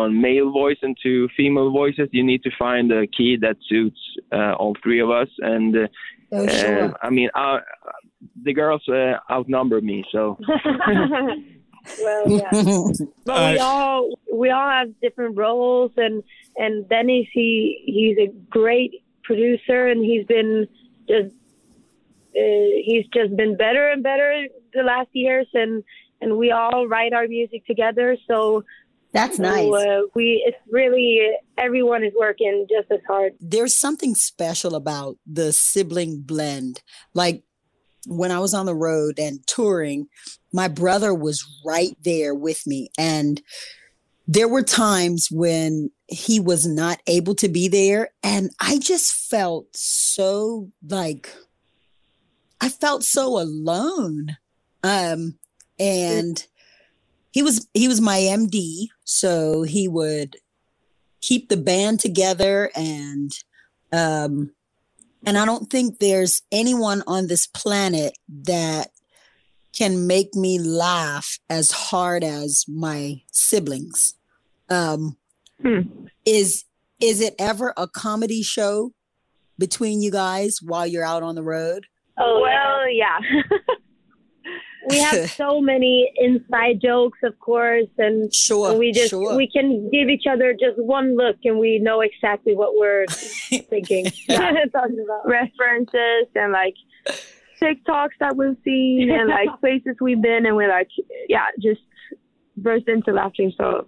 one 0.00 0.12
male 0.26 0.50
voice 0.62 0.80
and 0.86 0.94
two 1.02 1.28
female 1.36 1.70
voices, 1.82 2.08
you 2.12 2.24
need 2.30 2.42
to 2.44 2.50
find 2.64 2.86
a 2.92 3.06
key 3.16 3.32
that 3.44 3.56
suits 3.70 4.00
uh, 4.36 4.52
all 4.60 4.74
three 4.82 5.00
of 5.06 5.10
us. 5.22 5.28
And 5.52 5.70
uh, 5.76 5.86
oh, 6.32 6.46
sure. 6.46 6.84
uh, 6.84 6.92
I 7.06 7.10
mean, 7.10 7.30
uh, 7.34 7.58
the 8.42 8.54
girls 8.60 8.82
uh, 8.88 9.14
outnumber 9.30 9.80
me, 9.90 10.04
so. 10.12 10.38
well, 12.02 12.28
yeah. 12.28 12.50
But 13.24 13.52
we 13.54 13.58
Uh, 13.58 13.64
all 13.64 14.18
we 14.32 14.50
all 14.50 14.68
have 14.68 14.88
different 15.00 15.36
roles, 15.36 15.92
and 15.96 16.22
and 16.56 16.88
Dennis 16.88 17.26
he 17.32 17.82
he's 17.86 18.18
a 18.18 18.32
great 18.50 19.04
producer, 19.22 19.86
and 19.86 20.04
he's 20.04 20.26
been 20.26 20.68
just 21.08 21.34
uh, 22.36 22.68
he's 22.84 23.06
just 23.12 23.36
been 23.36 23.56
better 23.56 23.88
and 23.88 24.02
better 24.02 24.46
the 24.72 24.82
last 24.82 25.08
years, 25.12 25.46
and 25.54 25.82
and 26.20 26.36
we 26.36 26.50
all 26.50 26.86
write 26.88 27.12
our 27.12 27.28
music 27.28 27.66
together. 27.66 28.16
So, 28.26 28.64
That's 29.12 29.36
so, 29.36 29.42
nice. 29.42 29.72
uh, 29.72 30.02
we 30.14 30.42
it's 30.46 30.56
really 30.70 31.30
everyone 31.58 32.02
is 32.04 32.12
working 32.18 32.66
just 32.68 32.90
as 32.90 33.00
hard. 33.06 33.34
There's 33.40 33.76
something 33.76 34.14
special 34.14 34.74
about 34.74 35.18
the 35.26 35.52
sibling 35.52 36.22
blend. 36.22 36.82
Like 37.14 37.42
when 38.06 38.30
I 38.30 38.38
was 38.38 38.54
on 38.54 38.66
the 38.66 38.74
road 38.74 39.18
and 39.18 39.44
touring, 39.46 40.08
my 40.52 40.68
brother 40.68 41.14
was 41.14 41.44
right 41.64 41.96
there 42.02 42.34
with 42.34 42.66
me. 42.66 42.90
And 42.98 43.42
there 44.26 44.48
were 44.48 44.62
times 44.62 45.28
when 45.30 45.90
he 46.06 46.40
was 46.40 46.66
not 46.66 47.00
able 47.06 47.34
to 47.36 47.48
be 47.48 47.68
there. 47.68 48.10
And 48.22 48.50
I 48.60 48.78
just 48.78 49.12
felt 49.12 49.66
so 49.76 50.70
like, 50.86 51.34
I 52.60 52.68
felt 52.68 53.04
so 53.04 53.38
alone. 53.38 54.36
Um, 54.82 55.38
and 55.78 56.46
he 57.32 57.42
was, 57.42 57.68
he 57.74 57.88
was 57.88 58.00
my 58.00 58.18
MD. 58.18 58.88
So 59.04 59.62
he 59.62 59.88
would 59.88 60.36
keep 61.20 61.48
the 61.48 61.56
band 61.56 62.00
together 62.00 62.70
and, 62.74 63.32
um, 63.92 64.52
and 65.26 65.38
I 65.38 65.44
don't 65.44 65.70
think 65.70 65.98
there's 65.98 66.42
anyone 66.52 67.02
on 67.06 67.26
this 67.26 67.46
planet 67.46 68.16
that 68.44 68.90
can 69.72 70.06
make 70.06 70.34
me 70.34 70.58
laugh 70.58 71.38
as 71.50 71.70
hard 71.70 72.22
as 72.22 72.64
my 72.68 73.22
siblings. 73.32 74.14
Um, 74.68 75.16
Hmm. 75.62 75.80
Is 76.26 76.64
is 77.00 77.20
it 77.20 77.34
ever 77.38 77.72
a 77.76 77.86
comedy 77.86 78.42
show 78.42 78.92
between 79.58 80.02
you 80.02 80.10
guys 80.10 80.58
while 80.62 80.86
you're 80.86 81.04
out 81.04 81.22
on 81.22 81.34
the 81.34 81.42
road? 81.42 81.86
Oh 82.18 82.40
well, 82.42 82.90
yeah. 82.90 83.18
we 84.88 84.98
have 84.98 85.30
so 85.42 85.60
many 85.60 86.12
inside 86.16 86.80
jokes, 86.80 87.18
of 87.22 87.38
course, 87.38 87.86
and 87.98 88.32
Sure, 88.34 88.76
we 88.76 88.92
just 88.92 89.10
sure. 89.10 89.36
we 89.36 89.48
can 89.50 89.88
give 89.90 90.08
each 90.08 90.24
other 90.30 90.52
just 90.52 90.78
one 90.78 91.16
look, 91.16 91.36
and 91.44 91.58
we 91.58 91.78
know 91.78 92.00
exactly 92.00 92.54
what 92.54 92.70
we're 92.76 93.06
thinking, 93.70 94.06
talking 94.28 95.04
about 95.04 95.26
references 95.26 96.26
and 96.34 96.52
like 96.52 96.74
TikToks 97.60 98.10
that 98.20 98.36
we've 98.36 98.56
seen 98.64 99.10
and 99.10 99.28
like 99.28 99.48
places 99.60 99.96
we've 100.00 100.20
been, 100.20 100.46
and 100.46 100.56
we're 100.56 100.68
like, 100.68 100.88
yeah, 101.28 101.46
just 101.62 101.80
burst 102.56 102.88
into 102.88 103.12
laughing. 103.12 103.52
So 103.56 103.86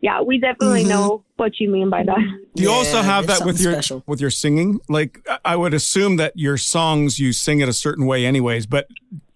yeah, 0.00 0.20
we 0.20 0.38
definitely 0.38 0.84
Mhm. 0.84 0.88
know 0.88 1.24
what 1.36 1.58
you 1.58 1.70
mean 1.70 1.88
by 1.88 2.02
that. 2.02 2.18
Do 2.54 2.62
you 2.62 2.70
also 2.70 3.00
have 3.00 3.26
that 3.28 3.44
with 3.44 3.60
your 3.60 3.72
special. 3.72 4.02
with 4.06 4.20
your 4.20 4.30
singing? 4.30 4.80
Like 4.88 5.20
I- 5.28 5.38
I 5.52 5.56
would 5.56 5.72
assume 5.74 6.16
that 6.16 6.32
your 6.36 6.58
songs 6.58 7.18
you 7.18 7.32
sing 7.32 7.60
it 7.60 7.68
a 7.68 7.72
certain 7.72 8.04
way 8.04 8.26
anyways, 8.26 8.66
but 8.66 8.86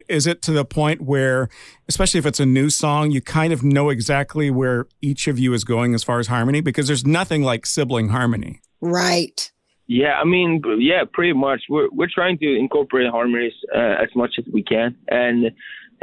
is 0.08 0.26
it 0.26 0.42
to 0.42 0.52
the 0.52 0.64
point 0.64 1.02
where 1.02 1.48
especially 1.88 2.18
if 2.18 2.26
it's 2.26 2.40
a 2.40 2.46
new 2.46 2.70
song, 2.70 3.10
you 3.10 3.20
kind 3.20 3.52
of 3.52 3.62
know 3.62 3.90
exactly 3.90 4.50
where 4.50 4.86
each 5.00 5.28
of 5.28 5.38
you 5.38 5.52
is 5.54 5.64
going 5.64 5.94
as 5.94 6.04
far 6.04 6.18
as 6.18 6.26
harmony 6.26 6.60
because 6.60 6.86
there's 6.86 7.06
nothing 7.06 7.42
like 7.42 7.66
sibling 7.66 8.08
harmony. 8.08 8.60
Right. 8.80 9.50
Yeah, 9.86 10.20
I 10.20 10.24
mean, 10.24 10.62
yeah, 10.78 11.04
pretty 11.10 11.32
much. 11.32 11.62
We're 11.68 11.88
we're 11.90 12.10
trying 12.12 12.36
to 12.38 12.58
incorporate 12.58 13.10
harmonies 13.10 13.54
uh, 13.74 14.02
as 14.02 14.08
much 14.14 14.32
as 14.38 14.44
we 14.52 14.62
can, 14.62 14.94
and 15.08 15.46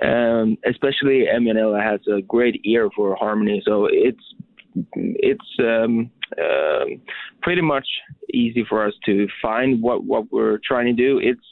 um, 0.02 0.58
especially 0.68 1.26
Emmy 1.30 1.52
and 1.52 1.60
Ella 1.60 1.80
has 1.82 2.00
a 2.12 2.22
great 2.24 2.62
ear 2.66 2.90
for 2.96 3.16
harmony, 3.16 3.62
so 3.64 3.88
it's 3.92 4.24
it's 4.96 5.60
um, 5.60 6.10
um 6.42 7.02
pretty 7.44 7.62
much 7.62 7.88
easy 8.34 8.66
for 8.68 8.86
us 8.86 8.94
to 9.06 9.28
find 9.40 9.84
what 9.84 10.04
what 10.04 10.32
we're 10.32 10.60
trying 10.68 10.88
to 10.88 10.94
do. 10.94 11.20
It's 11.22 11.46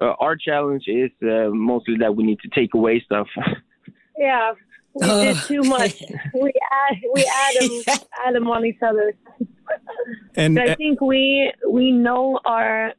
uh, 0.00 0.14
our 0.20 0.36
challenge 0.36 0.84
is 0.86 1.10
uh, 1.22 1.48
mostly 1.52 1.96
that 1.98 2.14
we 2.14 2.24
need 2.24 2.38
to 2.40 2.48
take 2.48 2.74
away 2.74 3.00
stuff. 3.04 3.28
Yeah, 4.20 4.54
we 4.94 5.06
did 5.06 5.36
Oh. 5.36 5.44
too 5.46 5.62
much. 5.62 6.02
We 6.34 6.52
add 6.82 6.96
we 7.14 7.22
add 7.42 7.54
them 7.60 7.96
add 8.26 8.34
them 8.34 8.48
on 8.48 8.64
each 8.66 8.82
other. 8.82 9.14
And 10.34 10.56
But 10.56 10.70
I 10.70 10.74
think 10.74 11.00
we 11.00 11.52
we 11.70 11.92
know 11.92 12.40
our 12.44 12.94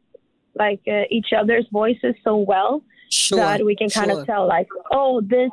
like 0.56 0.82
uh, 0.88 1.04
each 1.10 1.34
other's 1.38 1.68
voices 1.72 2.16
so 2.24 2.38
well 2.38 2.84
Sure. 3.10 3.40
that 3.40 3.66
we 3.66 3.76
can 3.76 3.90
kind 3.90 4.12
sure. 4.12 4.22
of 4.22 4.26
tell 4.28 4.48
like 4.48 4.70
oh 4.94 5.20
this 5.22 5.52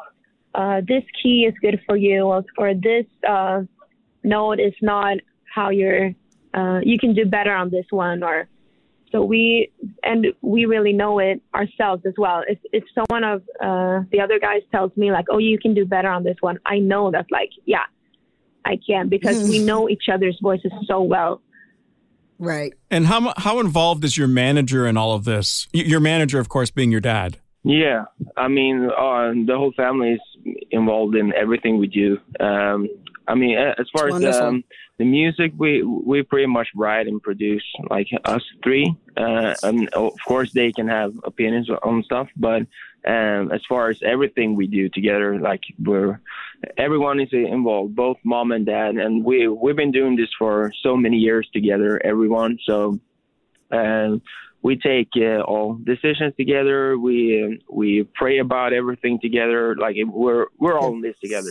uh, 0.54 0.82
this 0.86 1.02
key 1.20 1.46
is 1.48 1.54
good 1.60 1.80
for 1.86 1.96
you 1.96 2.22
or, 2.32 2.44
or 2.58 2.74
this 2.74 3.06
uh, 3.28 3.62
note 4.22 4.60
is 4.60 4.74
not 4.82 5.16
how 5.52 5.70
you're 5.70 6.12
uh, 6.54 6.78
you 6.84 6.96
can 6.98 7.12
do 7.12 7.24
better 7.24 7.52
on 7.52 7.70
this 7.70 7.86
one 7.90 8.22
or 8.22 8.46
so 9.12 9.22
we 9.22 9.70
and 10.02 10.26
we 10.42 10.66
really 10.66 10.92
know 10.92 11.18
it 11.18 11.40
ourselves 11.54 12.02
as 12.06 12.14
well 12.18 12.42
if 12.48 12.58
if 12.72 12.84
someone 12.94 13.24
of 13.24 13.42
uh, 13.60 14.00
the 14.12 14.20
other 14.20 14.38
guys 14.38 14.62
tells 14.72 14.94
me 14.96 15.12
like 15.12 15.26
oh 15.30 15.38
you 15.38 15.58
can 15.58 15.74
do 15.74 15.84
better 15.84 16.08
on 16.08 16.24
this 16.24 16.36
one 16.40 16.58
i 16.66 16.78
know 16.78 17.10
that 17.10 17.26
like 17.30 17.50
yeah 17.64 17.84
i 18.64 18.78
can 18.86 19.08
because 19.08 19.48
we 19.48 19.58
know 19.58 19.88
each 19.88 20.04
other's 20.12 20.38
voices 20.42 20.72
so 20.86 21.00
well 21.02 21.40
Right. 22.38 22.74
and 22.90 23.06
how 23.06 23.32
how 23.36 23.60
involved 23.60 24.04
is 24.04 24.18
your 24.18 24.28
manager 24.28 24.86
in 24.86 24.98
all 24.98 25.14
of 25.14 25.24
this? 25.24 25.68
Your 25.72 26.00
manager, 26.00 26.38
of 26.38 26.50
course, 26.50 26.70
being 26.70 26.90
your 26.90 27.00
dad. 27.00 27.38
Yeah, 27.64 28.04
I 28.36 28.48
mean, 28.48 28.84
uh, 28.84 29.32
the 29.46 29.54
whole 29.56 29.72
family 29.76 30.12
is 30.12 30.54
involved 30.70 31.16
in 31.16 31.32
everything 31.34 31.78
we 31.78 31.86
do. 31.88 32.18
Um, 32.38 32.88
I 33.26 33.34
mean, 33.34 33.58
as 33.58 33.86
far 33.92 34.08
as 34.08 34.36
um, 34.36 34.62
the 34.98 35.04
music, 35.04 35.52
we 35.58 35.82
we 35.82 36.22
pretty 36.22 36.46
much 36.46 36.68
write 36.74 37.06
and 37.06 37.22
produce 37.22 37.64
like 37.90 38.08
us 38.24 38.42
three. 38.62 38.94
Uh, 39.16 39.54
and 39.62 39.88
of 39.90 40.14
course, 40.26 40.52
they 40.52 40.72
can 40.72 40.88
have 40.88 41.12
opinions 41.24 41.68
on 41.70 42.02
stuff, 42.02 42.28
but 42.36 42.62
um, 43.06 43.52
as 43.52 43.60
far 43.68 43.90
as 43.90 44.02
everything 44.02 44.56
we 44.56 44.66
do 44.66 44.88
together, 44.88 45.38
like 45.38 45.62
we're 45.78 46.20
everyone 46.78 47.20
is 47.20 47.28
involved, 47.32 47.94
both 47.94 48.16
mom 48.24 48.52
and 48.52 48.64
dad, 48.64 48.96
and 48.96 49.22
we 49.24 49.48
we've 49.48 49.76
been 49.76 49.92
doing 49.92 50.16
this 50.16 50.30
for 50.38 50.72
so 50.82 50.96
many 50.96 51.18
years 51.18 51.48
together. 51.52 52.00
Everyone, 52.04 52.58
so. 52.64 52.98
Um, 53.72 54.22
we 54.62 54.76
take 54.76 55.10
uh, 55.16 55.42
all 55.42 55.74
decisions 55.74 56.34
together. 56.36 56.98
We 56.98 57.44
uh, 57.44 57.62
we 57.70 58.02
pray 58.14 58.38
about 58.38 58.72
everything 58.72 59.20
together. 59.20 59.76
Like 59.76 59.96
we're 60.04 60.46
we're 60.58 60.76
all 60.78 60.92
in 60.94 61.02
this 61.02 61.16
together. 61.20 61.50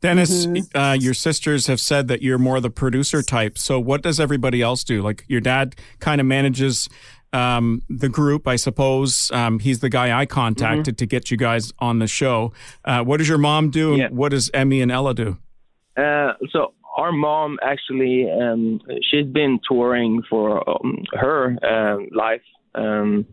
Dennis, 0.00 0.46
Mm-hmm. 0.46 0.78
uh, 0.78 0.92
your 0.94 1.14
sisters 1.14 1.66
have 1.66 1.80
said 1.80 2.08
that 2.08 2.22
you're 2.22 2.38
more 2.38 2.60
the 2.60 2.70
producer 2.70 3.22
type. 3.22 3.58
So 3.58 3.80
what 3.80 4.02
does 4.02 4.20
everybody 4.20 4.62
else 4.62 4.84
do? 4.84 5.02
Like 5.02 5.24
your 5.28 5.40
dad 5.40 5.74
kind 5.98 6.20
of 6.20 6.26
manages 6.26 6.88
um, 7.32 7.82
the 7.90 8.08
group, 8.08 8.46
I 8.46 8.56
suppose. 8.56 9.30
Um, 9.32 9.58
he's 9.58 9.80
the 9.80 9.88
guy 9.90 10.16
I 10.18 10.24
contacted 10.24 10.96
to 10.98 11.06
get 11.06 11.30
you 11.30 11.36
guys 11.36 11.72
on 11.80 11.98
the 11.98 12.06
show. 12.06 12.52
Uh, 12.84 13.02
what 13.02 13.16
does 13.18 13.28
your 13.28 13.38
mom 13.38 13.70
do? 13.70 13.90
And 13.90 13.98
Yeah. 13.98 14.08
what 14.10 14.30
does 14.30 14.50
Emmy 14.54 14.80
and 14.80 14.90
Ella 14.92 15.14
do? 15.14 15.36
Uh, 15.96 16.34
so 16.50 16.74
our 16.96 17.10
mom 17.12 17.58
actually 17.62 18.30
um, 18.30 18.80
she's 19.10 19.26
been 19.26 19.58
touring 19.68 20.22
for 20.30 20.68
um, 20.70 21.02
her 21.12 21.56
uh, 21.62 21.96
life 22.16 22.42
um, 22.76 23.26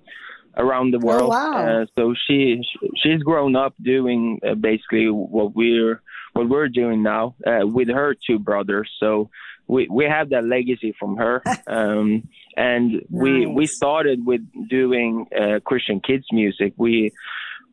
around 0.58 0.92
the 0.92 1.00
world. 1.00 1.30
wow. 1.30 1.54
Uh, 1.82 1.86
so 1.96 2.14
she 2.28 2.62
she's 3.02 3.22
grown 3.22 3.56
up 3.56 3.76
doing 3.84 4.40
uh, 4.48 4.56
basically 4.56 5.10
what 5.10 5.56
we're 5.56 6.02
what 6.36 6.50
we're 6.50 6.68
doing 6.68 7.02
now 7.02 7.36
uh, 7.48 7.66
with 7.66 7.88
her 7.88 8.14
two 8.28 8.38
brothers. 8.40 8.92
So 9.00 9.30
we 9.68 9.88
we 9.90 10.06
have 10.06 10.30
that 10.30 10.46
legacy 10.46 10.94
from 11.00 11.18
her. 11.18 11.42
Um, 11.68 12.30
and 12.56 13.02
we 13.10 13.48
we 13.48 13.66
started 13.66 14.26
with 14.26 14.42
doing 14.70 15.26
uh, 15.38 15.60
Christian 15.66 16.00
kids 16.00 16.26
music. 16.32 16.74
We 16.78 17.12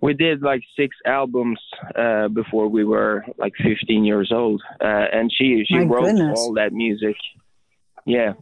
we 0.01 0.15
did 0.15 0.43
like 0.43 0.63
six 0.77 0.97
albums 1.05 1.61
uh, 1.95 2.29
before 2.29 2.69
we 2.69 2.83
were 2.85 3.25
like 3.39 3.53
15 3.63 4.05
years 4.05 4.33
old, 4.33 4.63
uh, 4.81 5.07
and 5.13 5.31
she 5.37 5.65
she 5.69 5.79
My 5.79 5.85
wrote 5.85 6.05
goodness. 6.07 6.39
all 6.39 6.55
that 6.55 6.73
music. 6.73 7.17
Yeah, 8.07 8.33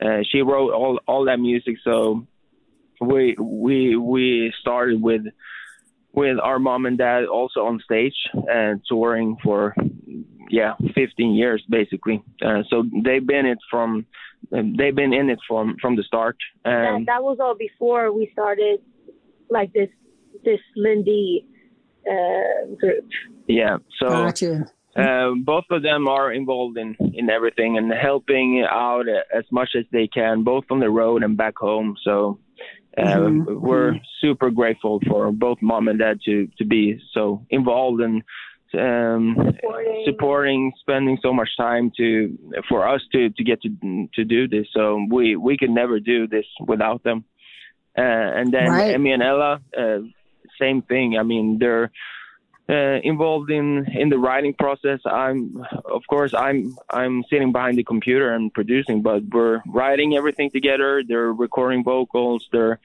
uh, 0.00 0.20
she 0.30 0.42
wrote 0.42 0.72
all 0.72 1.00
all 1.08 1.24
that 1.24 1.40
music. 1.40 1.76
So 1.82 2.26
we 3.00 3.34
we 3.40 3.96
we 3.96 4.52
started 4.60 5.00
with 5.00 5.22
with 6.12 6.38
our 6.42 6.58
mom 6.58 6.86
and 6.86 6.98
dad 6.98 7.26
also 7.26 7.60
on 7.60 7.80
stage 7.84 8.14
and 8.34 8.80
touring 8.88 9.36
for 9.42 9.74
yeah 10.50 10.74
15 10.94 11.34
years 11.34 11.62
basically. 11.68 12.22
Uh, 12.44 12.62
so 12.70 12.84
they've 13.04 13.26
been 13.26 13.46
it 13.46 13.58
from 13.70 14.06
they've 14.50 14.94
been 14.94 15.12
in 15.12 15.30
it 15.30 15.38
from 15.46 15.76
from 15.80 15.96
the 15.96 16.02
start. 16.02 16.36
that, 16.64 16.70
Um, 16.70 17.04
that 17.06 17.22
was 17.22 17.38
all 17.40 17.56
before 17.56 18.12
we 18.12 18.30
started 18.32 18.80
like 19.50 19.72
this 19.72 19.90
this 20.44 20.60
LIN 20.76 21.04
D 21.04 21.46
uh, 22.10 22.74
group 22.76 23.04
yeah, 23.48 23.78
so. 23.98 24.08
Gotcha. 24.08 24.66
Um, 24.96 25.44
both 25.44 25.64
of 25.70 25.82
them 25.82 26.08
are 26.08 26.32
involved 26.32 26.76
in, 26.76 26.96
in 27.14 27.30
everything 27.30 27.78
and 27.78 27.92
helping 27.92 28.66
out 28.68 29.04
as 29.08 29.44
much 29.52 29.70
as 29.78 29.84
they 29.92 30.08
can, 30.08 30.42
both 30.42 30.64
on 30.70 30.80
the 30.80 30.90
road 30.90 31.22
and 31.22 31.36
back 31.36 31.56
home. 31.56 31.94
So 32.02 32.40
uh, 32.98 33.28
Mhm, 33.28 33.60
we're 33.60 33.94
super 34.20 34.50
grateful 34.50 35.00
for 35.08 35.30
both 35.32 35.58
mom 35.62 35.88
and 35.88 35.98
dad 35.98 36.18
to, 36.24 36.48
to 36.58 36.64
be 36.64 37.00
so 37.14 37.46
involved 37.50 38.00
and 38.00 38.22
um, 38.74 39.34
supporting. 39.36 40.02
supporting, 40.04 40.72
spending 40.80 41.18
so 41.22 41.32
much 41.32 41.48
time 41.56 41.90
to 41.96 42.36
for 42.68 42.86
us 42.86 43.00
to, 43.12 43.30
to 43.30 43.44
get 43.44 43.62
to 43.62 44.08
to 44.14 44.24
do 44.24 44.48
this. 44.48 44.66
So 44.74 45.06
we 45.10 45.36
we 45.36 45.56
could 45.56 45.70
never 45.70 46.00
do 46.00 46.26
this 46.26 46.44
without 46.66 47.02
them. 47.04 47.24
Uh, 47.96 48.02
and 48.02 48.52
then 48.52 48.68
Right. 48.68 48.94
Emmy 48.94 49.12
and 49.12 49.22
Ella, 49.22 49.60
uh, 49.76 49.98
same 50.60 50.82
thing. 50.82 51.16
I 51.18 51.22
mean, 51.22 51.58
they're 51.58 51.90
uh, 52.68 53.00
involved 53.02 53.50
in 53.50 53.86
in 53.92 54.08
the 54.10 54.18
writing 54.18 54.54
process. 54.54 55.00
I'm, 55.06 55.64
of 55.84 56.02
course, 56.08 56.34
I'm 56.34 56.76
I'm 56.90 57.24
sitting 57.30 57.52
behind 57.52 57.78
the 57.78 57.84
computer 57.84 58.32
and 58.32 58.52
producing, 58.52 59.02
but 59.02 59.22
we're 59.32 59.62
writing 59.66 60.16
everything 60.16 60.50
together. 60.50 61.02
They're 61.06 61.32
recording 61.32 61.82
vocals. 61.82 62.46
They're 62.52 62.78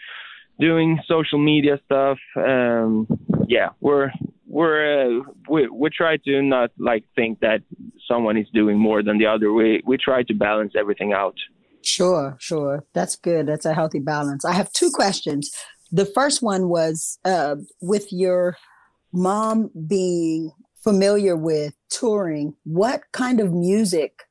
doing 0.60 1.00
social 1.08 1.40
media 1.40 1.80
stuff. 1.86 2.18
Um, 2.38 3.08
yeah, 3.48 3.70
we're 3.82 4.12
we're 4.48 5.20
uh, 5.20 5.24
we 5.50 5.68
we 5.68 5.90
try 5.90 6.18
to 6.18 6.42
not 6.42 6.72
like 6.78 7.04
think 7.16 7.42
that 7.42 7.62
someone 8.08 8.38
is 8.38 8.48
doing 8.54 8.78
more 8.78 9.04
than 9.04 9.18
the 9.18 9.26
other. 9.26 9.52
We 9.52 9.82
we 9.86 9.98
try 9.98 10.24
to 10.24 10.34
balance 10.34 10.74
everything 10.78 11.12
out. 11.14 11.36
Sure, 11.82 12.38
sure. 12.40 12.86
That's 12.94 13.18
good. 13.18 13.48
That's 13.48 13.66
a 13.66 13.74
healthy 13.74 14.00
balance. 14.00 14.46
I 14.46 14.54
have 14.54 14.72
two 14.72 14.92
questions. 14.92 15.52
The 15.92 16.06
first 16.06 16.42
one 16.42 16.70
was 16.70 17.20
uh, 17.26 17.58
with 17.82 18.14
your 18.14 18.56
mom 19.14 19.70
being 19.88 20.52
familiar 20.84 21.36
with 21.36 21.74
touring, 21.90 22.56
what 22.64 23.04
kind 23.12 23.40
of 23.40 23.54
music 23.54 24.24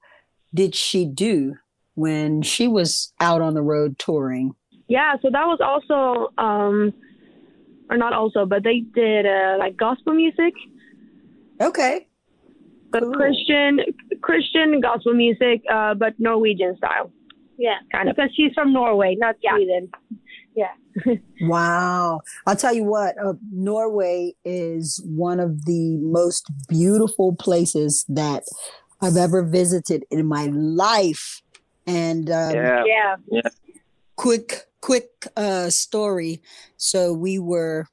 did 0.52 0.74
she 0.74 1.04
do 1.06 1.54
when 1.94 2.42
she 2.42 2.68
was 2.68 3.12
out 3.20 3.40
on 3.40 3.54
the 3.54 3.62
road 3.62 3.98
touring? 3.98 4.54
Yeah, 4.88 5.14
so 5.22 5.30
that 5.30 5.46
was 5.46 5.60
also, 5.62 6.32
um, 6.42 6.92
or 7.88 7.96
not 7.96 8.12
also, 8.12 8.44
but 8.44 8.62
they 8.64 8.80
did 8.80 9.24
uh, 9.24 9.56
like 9.58 9.76
gospel 9.76 10.12
music, 10.12 10.52
Okay. 11.60 12.06
but 12.90 13.02
Cool. 13.02 13.12
Christian 13.12 13.78
Christian 14.20 14.80
gospel 14.80 15.14
music, 15.14 15.62
uh, 15.72 15.94
but 15.94 16.18
Norwegian 16.18 16.76
style. 16.76 17.10
Yeah, 17.56 17.76
kind 17.92 18.08
of. 18.08 18.16
Because 18.16 18.30
she's 18.34 18.52
from 18.54 18.72
Norway, 18.72 19.14
not 19.18 19.36
Sweden. 19.40 19.90
Wow. 21.40 22.21
I'll 22.47 22.54
tell 22.56 22.73
you 22.75 22.85
what, 22.85 23.16
uh, 23.18 23.32
Norway 23.50 24.35
is 24.44 25.02
one 25.06 25.40
of 25.40 25.64
the 25.64 25.97
most 25.99 26.49
beautiful 26.68 27.35
places 27.35 28.04
that 28.09 28.44
I've 29.00 29.16
ever 29.16 29.42
visited 29.42 30.04
in 30.11 30.26
my 30.26 30.47
life. 30.47 31.42
And 31.87 32.30
um, 32.30 32.54
Yeah, 32.54 32.85
Yeah. 33.30 33.49
quick 34.16 34.66
quick 34.80 35.09
uh 35.37 35.71
story 35.71 36.42
so 36.76 37.12
we 37.12 37.38
were 37.38 37.87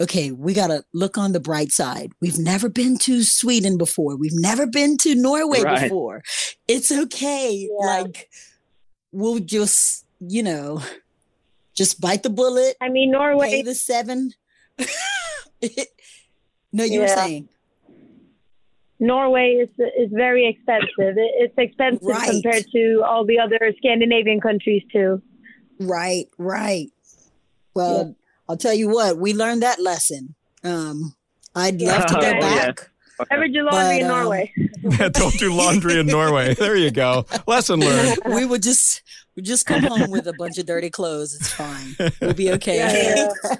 okay 0.00 0.30
we 0.30 0.54
gotta 0.54 0.82
look 0.94 1.18
on 1.18 1.32
the 1.32 1.40
bright 1.40 1.72
side 1.72 2.12
we've 2.20 2.38
never 2.38 2.68
been 2.68 2.96
to 2.96 3.22
sweden 3.22 3.76
before 3.76 4.16
we've 4.16 4.34
never 4.34 4.66
been 4.66 4.96
to 4.96 5.14
norway 5.14 5.62
Right. 5.62 5.82
before 5.82 6.22
it's 6.68 6.90
okay 6.92 7.68
Yeah. 7.80 7.86
like 7.86 8.28
we'll 9.12 9.40
just 9.40 10.06
you 10.20 10.42
know 10.42 10.80
just 11.76 12.00
bite 12.00 12.22
the 12.22 12.30
bullet 12.30 12.76
I 12.80 12.88
mean 12.88 13.10
pay 13.10 13.18
Norway 13.18 13.62
the 13.62 13.74
seven 13.74 14.32
no 16.72 16.84
you 16.84 17.00
were 17.00 17.08
saying 17.08 17.48
Norway 19.02 19.52
is 19.62 19.70
is 19.98 20.10
very 20.12 20.46
expensive. 20.46 21.14
It's 21.16 21.54
expensive 21.56 22.06
Right. 22.06 22.28
compared 22.28 22.66
to 22.72 23.02
all 23.06 23.24
the 23.24 23.38
other 23.38 23.72
Scandinavian 23.78 24.42
countries 24.42 24.82
too. 24.92 25.22
Right, 25.78 26.26
right. 26.36 26.88
Well, 27.74 28.14
I'll 28.48 28.56
tell 28.56 28.74
you 28.74 28.88
what, 28.88 29.16
we 29.18 29.32
learned 29.34 29.62
that 29.62 29.80
lesson. 29.80 30.34
Um, 30.64 31.14
I'd 31.54 31.80
love 31.80 32.06
to 32.06 32.14
go 32.14 32.20
Yeah. 32.20 32.40
back. 32.40 32.90
Never 33.30 33.48
do 33.48 33.62
laundry 33.64 33.70
But, 33.70 34.00
in 34.00 34.02
um, 34.04 34.08
Norway. 34.08 34.52
Yeah, 34.98 35.08
don't 35.10 35.38
do 35.38 35.52
laundry 35.52 35.98
in 36.00 36.06
Norway. 36.06 36.54
There 36.54 36.74
you 36.74 36.90
go. 36.90 37.26
Lesson 37.46 37.80
learned. 37.88 38.18
We 38.24 38.46
would 38.46 38.62
just 38.62 39.02
we 39.36 39.42
just 39.42 39.66
come 39.66 39.82
home 39.82 40.10
with 40.10 40.26
a 40.26 40.32
bunch 40.38 40.56
of 40.56 40.64
dirty 40.64 40.88
clothes. 40.88 41.34
It's 41.34 41.52
fine. 41.52 41.96
We'll 42.22 42.32
be 42.32 42.50
okay. 42.52 42.78
Yeah, 42.78 43.28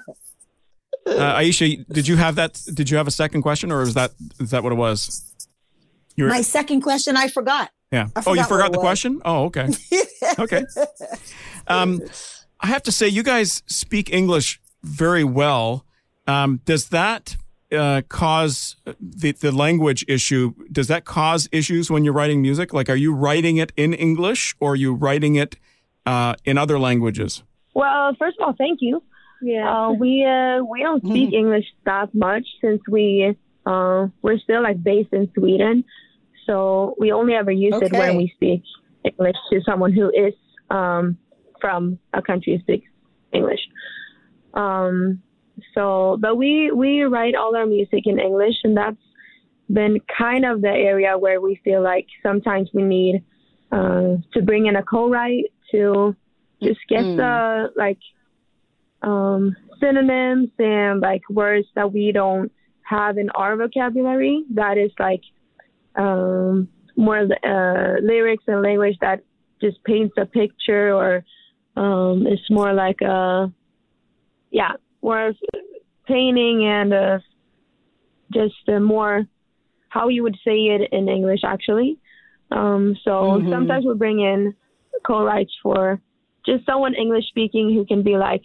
Uh, 1.07 1.37
Ayiesha, 1.39 1.85
did 1.89 2.07
you 2.09 2.17
have 2.17 2.37
that? 2.37 2.61
Did 2.75 2.89
you 2.91 2.97
have 2.97 3.07
a 3.07 3.11
second 3.11 3.43
question, 3.43 3.71
or 3.73 3.83
is 3.83 3.95
that 3.95 4.13
is 4.39 4.51
that 4.51 4.63
what 4.63 4.73
it 4.73 4.77
was? 4.77 5.25
You 6.17 6.25
were, 6.25 6.31
My 6.31 6.43
second 6.43 6.83
question, 6.83 7.17
I 7.17 7.29
forgot. 7.29 7.71
yeah. 7.91 8.09
I 8.17 8.23
Oh, 8.27 8.33
you 8.35 8.43
forgot 8.43 8.45
what 8.45 8.49
forgot 8.49 8.67
it 8.67 8.73
the 8.73 8.79
was. 8.79 8.85
question. 8.85 9.21
Oh, 9.25 9.45
okay. 9.45 9.69
Okay. 10.39 10.65
Um, 11.67 12.01
I 12.63 12.67
have 12.67 12.83
to 12.85 12.93
say, 12.93 13.09
you 13.09 13.23
guys 13.23 13.63
speak 13.67 14.13
English 14.13 14.61
very 14.83 15.25
well. 15.25 15.85
Um, 16.27 16.61
does 16.65 16.89
that 16.91 17.37
uh, 17.73 18.03
cause 18.09 18.77
the 19.01 19.33
the 19.33 19.53
language 19.53 20.05
issue? 20.09 20.55
Does 20.71 20.89
that 20.89 21.05
cause 21.05 21.49
issues 21.53 21.91
when 21.91 22.05
you're 22.05 22.13
writing 22.13 22.43
music? 22.43 22.73
Like, 22.73 22.89
are 22.91 22.97
you 22.97 23.15
writing 23.15 23.57
it 23.57 23.73
in 23.77 23.95
English 23.95 24.55
or 24.61 24.73
are 24.73 24.77
you 24.77 24.95
writing 24.95 25.37
it 25.37 25.57
uh, 26.07 26.35
in 26.45 26.59
other 26.59 26.79
languages? 26.79 27.43
Well, 27.75 28.15
first 28.19 28.37
of 28.41 28.47
all, 28.47 28.55
thank 28.57 28.81
you. 28.83 29.03
Yeah. 29.43 29.87
Uh, 29.89 29.93
we 29.93 30.25
uh, 30.25 30.63
we 30.63 30.83
don't 30.83 31.05
speak 31.05 31.33
English 31.33 31.65
that 31.85 32.15
much 32.15 32.47
since 32.61 32.83
we 32.89 33.35
uh, 33.65 34.09
we're 34.23 34.39
still 34.39 34.63
like 34.63 34.83
based 34.83 35.13
in 35.13 35.31
Sweden, 35.35 35.85
so 36.47 36.95
we 36.99 37.13
only 37.13 37.35
ever 37.35 37.51
use 37.51 37.75
it 37.81 37.93
when 37.93 38.17
we 38.17 38.31
speak 38.35 38.63
English 39.05 39.37
to 39.51 39.61
someone 39.63 39.93
who 39.93 40.11
is 40.11 40.35
um, 40.69 41.17
from 41.61 41.99
a 42.13 42.23
country 42.23 42.57
who 42.57 42.61
speaks 42.61 42.89
English. 43.33 43.61
Um, 44.55 45.23
so, 45.75 46.17
but 46.21 46.37
we 46.37 46.71
we 46.73 47.03
write 47.03 47.35
all 47.35 47.55
our 47.55 47.67
music 47.67 48.03
in 48.07 48.19
English, 48.19 48.57
and 48.65 48.77
that's 48.77 48.97
been 49.69 50.01
kind 50.19 50.45
of 50.45 50.63
the 50.63 50.69
area 50.69 51.17
where 51.17 51.41
we 51.41 51.61
feel 51.63 51.83
like 51.83 52.07
sometimes 52.23 52.69
we 52.75 52.83
need 52.83 53.23
uh, 53.71 54.17
to 54.33 54.43
bring 54.43 54.67
in 54.67 54.77
a 54.77 54.83
co-write 54.83 55.53
to 55.71 56.17
just 56.63 56.81
get 56.89 57.05
Mm. 57.05 57.17
the 57.17 57.73
like 57.77 57.99
um, 59.03 59.57
synonyms 59.81 60.51
and 60.59 61.01
like 61.01 61.23
words 61.31 61.69
that 61.75 61.93
we 61.93 62.11
don't 62.13 62.51
have 62.83 63.17
in 63.19 63.31
our 63.31 63.57
vocabulary. 63.57 64.45
That 64.55 64.77
is 64.77 64.91
like 64.99 65.23
um, 65.97 66.69
more 66.97 67.21
uh, 67.21 68.01
lyrics 68.03 68.45
and 68.47 68.63
language 68.63 68.97
that 69.01 69.23
just 69.61 69.83
paints 69.85 70.15
a 70.19 70.27
picture, 70.27 70.93
or 70.93 71.25
um, 71.77 72.27
it's 72.27 72.51
more 72.51 72.73
like 72.73 73.01
a 73.01 73.53
yeah, 74.51 74.73
more 75.03 75.29
of 75.29 75.37
painting 76.07 76.65
and 76.67 76.93
uh, 76.93 77.19
just 78.33 78.55
uh, 78.69 78.81
more 78.81 79.27
how 79.89 80.09
you 80.09 80.23
would 80.23 80.37
say 80.45 80.67
it 80.67 80.89
in 80.93 81.09
English 81.09 81.41
actually. 81.45 81.99
Um, 82.51 82.97
so 83.05 83.11
Mhm. 83.11 83.51
sometimes 83.51 83.85
we 83.85 83.95
bring 83.95 84.21
in 84.21 84.55
co-writes 85.05 85.55
for 85.63 86.01
just 86.45 86.67
someone 86.67 86.95
English 86.95 87.27
speaking 87.29 87.73
who 87.75 87.85
can 87.85 88.03
be 88.03 88.17
like, 88.17 88.43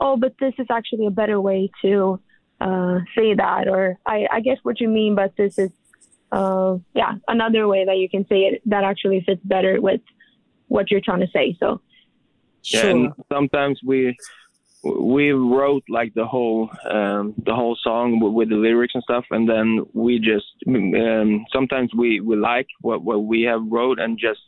oh, 0.00 0.16
but 0.16 0.34
this 0.38 0.54
is 0.58 0.66
actually 0.70 1.06
a 1.06 1.10
better 1.10 1.40
way 1.40 1.70
to 1.82 2.20
uh, 2.60 2.98
say 3.16 3.34
that, 3.34 3.68
or 3.68 3.98
I, 4.06 4.26
I 4.30 4.40
guess 4.40 4.58
what 4.62 4.80
you 4.80 4.88
mean, 4.88 5.14
but 5.14 5.32
this 5.36 5.54
is, 5.58 5.70
uh, 6.32 6.76
yeah, 6.94 7.12
another 7.28 7.68
way 7.68 7.84
that 7.84 7.98
you 7.98 8.08
can 8.08 8.26
say 8.28 8.40
it 8.40 8.62
that 8.66 8.84
actually 8.84 9.22
fits 9.24 9.40
better 9.44 9.80
with 9.80 10.00
what 10.68 10.90
you're 10.90 11.00
trying 11.00 11.20
to 11.20 11.28
say. 11.28 11.56
So, 11.60 11.80
Sure. 12.66 12.90
and 12.90 13.12
sometimes 13.32 13.80
we 13.84 14.16
we 14.82 15.30
wrote 15.32 15.84
like 15.88 16.14
the 16.14 16.26
whole 16.26 16.70
um, 16.90 17.34
the 17.44 17.54
whole 17.54 17.76
song 17.82 18.20
with, 18.20 18.32
with 18.32 18.48
the 18.50 18.56
lyrics 18.56 18.94
and 18.94 19.02
stuff, 19.02 19.24
and 19.30 19.48
then 19.48 19.84
we 19.92 20.18
just 20.18 20.46
um, 20.68 21.44
sometimes 21.52 21.90
we, 21.96 22.20
we 22.20 22.36
like 22.36 22.66
what, 22.80 23.02
what 23.02 23.24
we 23.24 23.42
have 23.42 23.62
wrote 23.68 23.98
and 23.98 24.18
just 24.18 24.40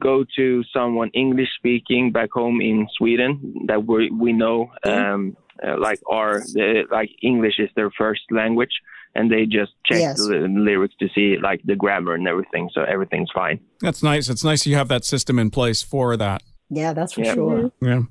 go 0.00 0.24
to 0.36 0.62
someone 0.72 1.10
English 1.14 1.48
speaking 1.56 2.12
back 2.12 2.30
home 2.32 2.60
in 2.60 2.88
Sweden 2.96 3.64
that 3.66 3.84
we 3.86 4.10
we 4.10 4.32
know 4.32 4.70
um, 4.84 5.36
uh, 5.64 5.78
like 5.78 6.00
our 6.10 6.40
the, 6.40 6.84
like 6.90 7.10
English 7.22 7.58
is 7.58 7.70
their 7.76 7.90
first 7.90 8.22
language, 8.30 8.74
and 9.14 9.30
they 9.30 9.44
just 9.46 9.72
check 9.84 10.00
Yes. 10.00 10.18
the 10.18 10.46
lyrics 10.48 10.94
to 11.00 11.08
see 11.14 11.36
like 11.40 11.60
the 11.64 11.76
grammar 11.76 12.14
and 12.14 12.26
everything, 12.26 12.70
so 12.72 12.82
everything's 12.82 13.30
fine. 13.32 13.60
That's 13.80 14.02
nice. 14.02 14.28
It's 14.28 14.44
nice 14.44 14.66
you 14.66 14.76
have 14.76 14.88
that 14.88 15.04
system 15.04 15.38
in 15.38 15.50
place 15.50 15.82
for 15.82 16.16
that. 16.16 16.42
Yeah, 16.70 16.92
that's 16.92 17.14
for 17.14 17.22
Yeah. 17.22 17.34
sure. 17.34 17.72
Yeah. 17.80 18.02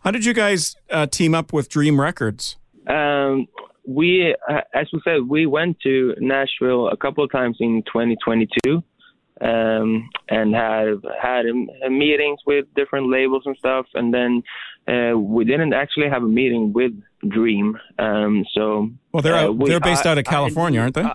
How 0.00 0.10
did 0.10 0.24
you 0.24 0.34
guys 0.34 0.76
uh, 0.90 1.06
team 1.06 1.34
up 1.34 1.52
with 1.52 1.68
Dream 1.68 2.00
Records? 2.00 2.56
Um, 2.86 3.46
we, 3.86 4.34
uh, 4.48 4.60
as 4.72 4.86
we 4.92 5.00
said, 5.04 5.28
we 5.28 5.46
went 5.46 5.80
to 5.80 6.14
Nashville 6.20 6.88
a 6.88 6.96
couple 6.96 7.24
of 7.24 7.30
times 7.32 7.56
in 7.60 7.82
2022, 7.92 8.82
um, 9.40 10.08
and 10.28 10.54
had 10.54 10.94
had 11.20 11.46
um, 11.46 11.68
meetings 11.90 12.38
with 12.46 12.66
different 12.76 13.10
labels 13.10 13.42
and 13.46 13.56
stuff. 13.56 13.86
And 13.94 14.14
then 14.14 14.42
uh, 14.88 15.18
we 15.18 15.44
didn't 15.44 15.72
actually 15.72 16.08
have 16.08 16.22
a 16.22 16.28
meeting 16.28 16.72
with 16.72 16.92
Dream. 17.28 17.76
Um, 17.98 18.44
so 18.54 18.90
Well, 19.12 19.22
they're 19.22 19.34
Uh, 19.34 19.44
out, 19.44 19.56
we- 19.56 19.70
they're 19.70 19.80
based 19.80 20.06
I- 20.06 20.12
out 20.12 20.18
of 20.18 20.24
I- 20.26 20.30
California, 20.30 20.80
aren't 20.80 20.94
they? 20.94 21.02
I- 21.02 21.14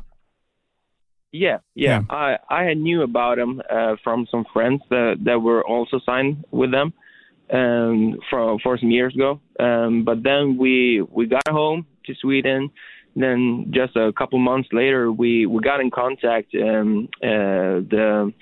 yeah, 1.31 1.59
yeah, 1.75 2.01
I 2.09 2.37
I 2.49 2.73
knew 2.73 3.03
about 3.03 3.37
them 3.37 3.61
uh, 3.69 3.95
from 4.03 4.27
some 4.31 4.45
friends 4.51 4.81
that 4.89 5.17
that 5.25 5.39
were 5.41 5.65
also 5.65 5.99
signed 6.05 6.45
with 6.51 6.71
them 6.71 6.93
um, 7.53 8.17
for 8.29 8.57
for 8.59 8.77
some 8.77 8.91
years 8.91 9.13
ago. 9.13 9.39
Um, 9.59 10.03
but 10.05 10.23
then 10.23 10.57
we 10.57 11.01
we 11.09 11.27
got 11.27 11.47
home 11.47 11.85
to 12.05 12.13
Sweden. 12.15 12.71
Then 13.15 13.71
just 13.71 13.95
a 13.95 14.13
couple 14.13 14.39
months 14.39 14.69
later, 14.71 15.11
we 15.11 15.45
we 15.45 15.61
got 15.61 15.81
in 15.81 15.91
contact. 15.91 16.53
Um, 16.55 17.09
uh, 17.21 17.81
the 17.89 18.33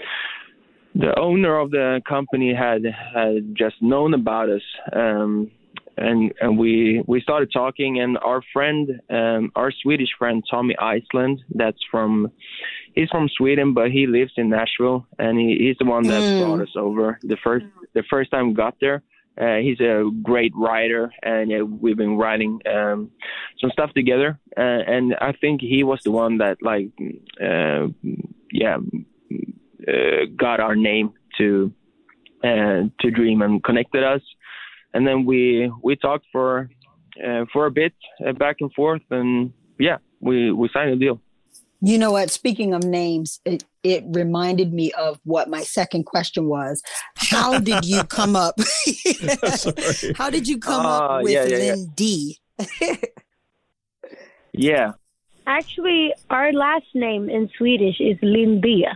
the 0.95 1.19
owner 1.19 1.59
of 1.59 1.71
the 1.71 2.01
company 2.07 2.53
had 2.53 2.83
had 2.85 3.55
just 3.55 3.75
known 3.81 4.13
about 4.13 4.49
us. 4.49 4.61
Um, 4.93 5.51
and 5.97 6.31
and 6.41 6.57
we 6.57 7.03
we 7.07 7.19
started 7.21 7.49
talking 7.51 7.99
and 7.99 8.17
our 8.19 8.41
friend 8.53 9.01
um 9.09 9.51
our 9.55 9.71
swedish 9.81 10.09
friend 10.17 10.43
tommy 10.49 10.75
iceland 10.79 11.41
that's 11.55 11.83
from 11.91 12.31
he's 12.97 13.09
from 13.09 13.29
Sweden, 13.37 13.73
but 13.75 13.91
he 13.91 14.07
lives 14.07 14.33
in 14.37 14.49
Nashville, 14.49 15.05
and 15.19 15.37
he, 15.37 15.55
he's 15.59 15.77
the 15.77 15.85
one 15.85 16.07
that 16.07 16.23
Mm. 16.23 16.37
brought 16.37 16.61
us 16.61 16.73
over 16.75 17.19
the 17.21 17.37
first 17.43 17.65
the 17.93 18.03
first 18.09 18.31
time 18.31 18.47
we 18.47 18.53
got 18.53 18.75
there. 18.81 19.03
Uh, 19.39 19.57
he's 19.57 19.79
a 19.79 20.09
great 20.23 20.51
writer, 20.55 21.13
and 21.21 21.51
uh, 21.53 21.63
we've 21.63 21.95
been 21.95 22.17
writing 22.17 22.59
um, 22.65 23.11
some 23.61 23.69
stuff 23.69 23.91
together. 23.93 24.39
Uh, 24.57 24.81
and 24.95 25.15
I 25.21 25.31
think 25.41 25.61
he 25.61 25.83
was 25.83 25.99
the 26.03 26.09
one 26.09 26.39
that, 26.39 26.57
like, 26.63 26.89
uh, 27.39 27.85
yeah, 28.51 28.77
uh, 29.87 30.25
got 30.35 30.59
our 30.59 30.75
name 30.75 31.13
to 31.37 31.71
uh, 32.43 32.81
to 33.01 33.11
Dream 33.11 33.43
and 33.43 33.63
connected 33.63 34.03
us. 34.03 34.23
And 34.93 35.05
then 35.07 35.25
we 35.25 35.71
we 35.83 35.95
talked 35.95 36.25
for 36.31 36.69
uh, 37.25 37.45
for 37.53 37.65
a 37.65 37.71
bit, 37.71 37.93
uh, 38.25 38.31
back 38.33 38.57
and 38.61 38.71
forth, 38.73 39.01
and 39.11 39.51
yeah, 39.79 39.97
we 40.19 40.51
we 40.51 40.69
signed 40.73 40.91
a 40.91 40.95
deal. 40.95 41.19
You 41.81 41.99
know 41.99 42.11
what? 42.11 42.31
Speaking 42.31 42.73
of 42.73 42.83
names, 42.83 43.39
it, 43.45 43.63
it 43.83 44.03
reminded 44.07 44.73
me 44.73 44.91
of 44.93 45.19
what 45.25 45.47
my 45.47 45.61
second 45.61 46.05
question 46.05 46.47
was. 46.47 46.81
How 47.15 47.59
did 47.59 47.85
you 47.85 48.03
come 48.05 48.35
up? 48.35 48.55
How 50.15 50.31
did 50.31 50.47
you 50.47 50.57
come 50.57 50.85
Ah, 50.87 51.17
up 51.17 51.23
with 51.23 51.33
yeah, 51.33 51.45
yeah, 51.45 51.75
yeah. 51.75 51.85
D? 51.95 52.39
Yeah, 54.53 54.93
Actually, 55.45 56.13
our 56.29 56.51
last 56.51 56.87
name 56.95 57.29
in 57.29 57.47
Swedish 57.57 58.01
is 58.01 58.17
Lindia. 58.19 58.95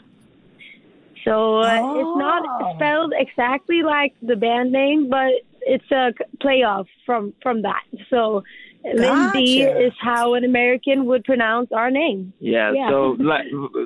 So 1.23 1.59
uh, 1.59 1.75
it's 1.99 2.07
Oh. 2.07 2.15
not 2.17 2.75
spelled 2.75 3.13
exactly 3.15 3.83
like 3.83 4.13
the 4.21 4.35
band 4.35 4.71
name, 4.71 5.07
but 5.07 5.31
it's 5.61 5.89
a 5.91 6.11
c- 6.17 6.25
playoff 6.43 6.85
from 7.05 7.33
from 7.41 7.61
that. 7.63 7.83
So 8.09 8.43
LIN 8.83 9.31
D 9.33 9.63
Gotcha. 9.63 9.85
is 9.87 9.93
how 10.01 10.33
an 10.33 10.43
American 10.43 11.05
would 11.05 11.23
pronounce 11.23 11.69
our 11.71 11.91
name. 11.91 12.33
yeah. 12.39 12.71
Yeah. 12.73 12.89
So 12.89 13.15
like 13.19 13.45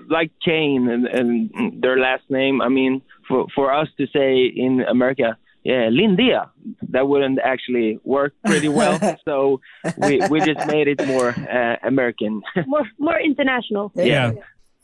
like 0.10 0.32
CAIN 0.46 0.88
and, 0.90 1.06
and 1.08 1.82
their 1.84 1.98
last 2.00 2.24
name. 2.30 2.62
I 2.62 2.70
mean, 2.70 3.02
for 3.28 3.46
for 3.56 3.74
us 3.74 3.90
to 3.98 4.08
say 4.08 4.46
in 4.46 4.82
America, 4.88 5.38
yeah, 5.64 5.90
Lindia, 5.90 6.50
that 6.90 7.08
wouldn't 7.10 7.40
actually 7.44 8.00
work 8.04 8.34
pretty 8.46 8.70
well. 8.70 8.98
so 9.26 9.60
we 9.98 10.22
we 10.30 10.40
just 10.42 10.66
made 10.68 10.88
it 10.88 11.06
more 11.08 11.30
uh, 11.30 11.76
American. 11.84 12.42
More 12.68 12.88
more 13.00 13.20
international. 13.20 13.92
Yeah. 13.96 14.32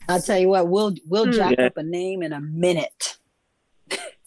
I'll 0.08 0.20
tell 0.20 0.38
you 0.38 0.48
what, 0.48 0.68
we'll 0.68 0.94
we'll 1.08 1.26
Hmm. 1.26 1.32
jack 1.32 1.54
Yeah. 1.58 1.66
up 1.66 1.76
a 1.76 1.82
name 1.84 2.22
in 2.22 2.32
a 2.32 2.40
minute. 2.40 3.16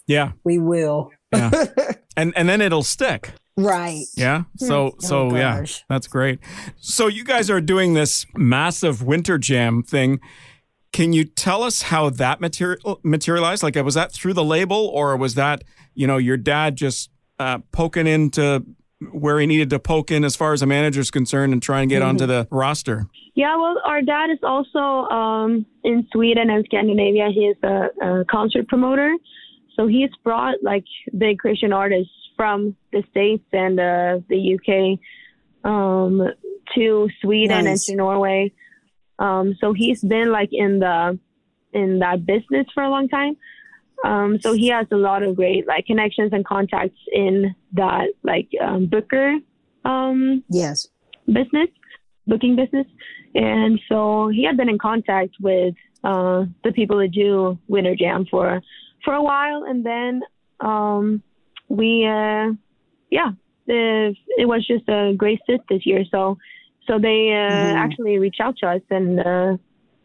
Yeah. 0.08 0.32
We 0.44 0.58
will. 0.60 1.12
Yeah. 1.34 1.66
And 2.18 2.32
and 2.38 2.48
then 2.48 2.62
it'll 2.62 2.82
stick. 2.82 3.34
Right. 3.58 4.06
Yeah. 4.16 4.44
So 4.56 4.96
so 5.00 5.32
Oh, 5.32 5.36
yeah, 5.36 5.66
that's 5.90 6.08
great. 6.08 6.40
So 6.78 7.08
you 7.08 7.26
guys 7.26 7.50
are 7.50 7.60
doing 7.60 7.94
this 7.94 8.26
massive 8.36 9.04
winter 9.04 9.38
jam 9.38 9.84
thing. 9.84 10.22
Can 10.94 11.12
you 11.12 11.26
tell 11.26 11.62
us 11.62 11.82
how 11.82 12.10
that 12.10 12.40
material 12.40 13.02
materialized? 13.04 13.64
Like, 13.64 13.76
was 13.76 13.96
that 13.96 14.14
through 14.14 14.34
the 14.34 14.46
label, 14.46 14.88
or 14.94 15.18
was 15.18 15.36
that 15.36 15.66
you 15.94 16.08
know 16.08 16.16
your 16.16 16.38
dad 16.38 16.78
just 16.78 17.10
uh, 17.38 17.58
poking 17.74 18.08
into 18.08 18.66
where 19.12 19.38
he 19.38 19.46
needed 19.46 19.70
to 19.72 19.80
poke 19.80 20.10
in 20.10 20.24
as 20.24 20.38
far 20.38 20.54
as 20.54 20.62
a 20.62 20.66
manager's 20.66 21.12
concerned 21.12 21.52
and 21.52 21.62
try 21.62 21.82
and 21.82 21.90
get 21.90 22.02
onto 22.02 22.26
the 22.26 22.48
roster? 22.50 23.08
Yeah, 23.36 23.58
well, 23.58 23.76
our 23.84 24.02
dad 24.02 24.30
is 24.32 24.40
also 24.42 24.80
um, 25.14 25.66
in 25.84 26.08
Sweden 26.14 26.50
and 26.50 26.64
Scandinavia. 26.64 27.28
He 27.34 27.42
is 27.42 27.58
a, 27.62 27.90
a 28.02 28.26
concert 28.32 28.70
promoter, 28.70 29.14
so 29.76 29.88
he's 29.88 30.10
brought 30.24 30.56
like 30.64 30.86
big 31.18 31.40
Christian 31.40 31.74
artists 31.74 32.12
from 32.36 32.76
the 32.92 33.04
states 33.12 33.44
and 33.54 33.80
uh, 33.80 34.20
the 34.30 34.56
UK 34.56 35.00
um, 35.70 36.22
to 36.76 37.10
Sweden 37.22 37.64
Nice. 37.66 37.68
and 37.68 37.82
to 37.82 37.96
Norway. 37.96 38.52
Um, 39.20 39.56
so 39.62 39.74
he's 39.74 40.02
been 40.02 40.32
like 40.32 40.50
in 40.52 40.80
the 40.80 41.18
in 41.74 42.00
that 42.00 42.26
business 42.26 42.68
for 42.74 42.84
a 42.84 42.90
long 42.90 43.08
time. 43.10 43.38
Um, 44.04 44.40
so 44.42 44.54
he 44.54 44.68
has 44.70 44.88
a 44.92 44.96
lot 44.98 45.24
of 45.24 45.36
great 45.36 45.68
like 45.68 45.86
connections 45.86 46.32
and 46.34 46.46
contacts 46.46 47.00
in 47.14 47.56
that 47.74 48.08
like 48.24 48.50
um, 48.62 48.88
booker 48.88 49.36
um, 49.84 50.44
Yes. 50.50 50.88
business, 51.28 51.70
booking 52.28 52.56
business. 52.56 52.88
And 53.34 53.80
so 53.90 54.28
he 54.30 54.44
had 54.44 54.58
been 54.58 54.70
in 54.70 54.78
contact 54.78 55.36
with 55.42 55.76
uh, 56.04 56.46
the 56.64 56.72
people 56.72 56.98
that 57.00 57.12
do 57.12 57.58
Winter 57.68 57.96
Jam 57.96 58.26
for 58.30 58.62
for 59.06 59.14
a 59.14 59.24
while, 59.24 59.64
and 59.64 59.86
then 59.86 60.22
um, 60.60 61.24
we, 61.70 62.06
uh, 62.06 62.52
yeah, 63.12 63.32
it, 63.68 64.18
it 64.38 64.46
was 64.48 64.66
just 64.68 64.88
a 64.90 65.14
great 65.16 65.40
fit 65.48 65.62
this 65.70 65.86
year. 65.86 66.04
So 66.12 66.38
so 66.88 67.00
they 67.00 67.32
uh, 67.32 67.52
Mhm. 67.52 67.76
actually 67.76 68.18
reached 68.20 68.42
out 68.42 68.58
to 68.58 68.68
us, 68.68 68.82
and 68.92 69.20
uh, 69.20 69.58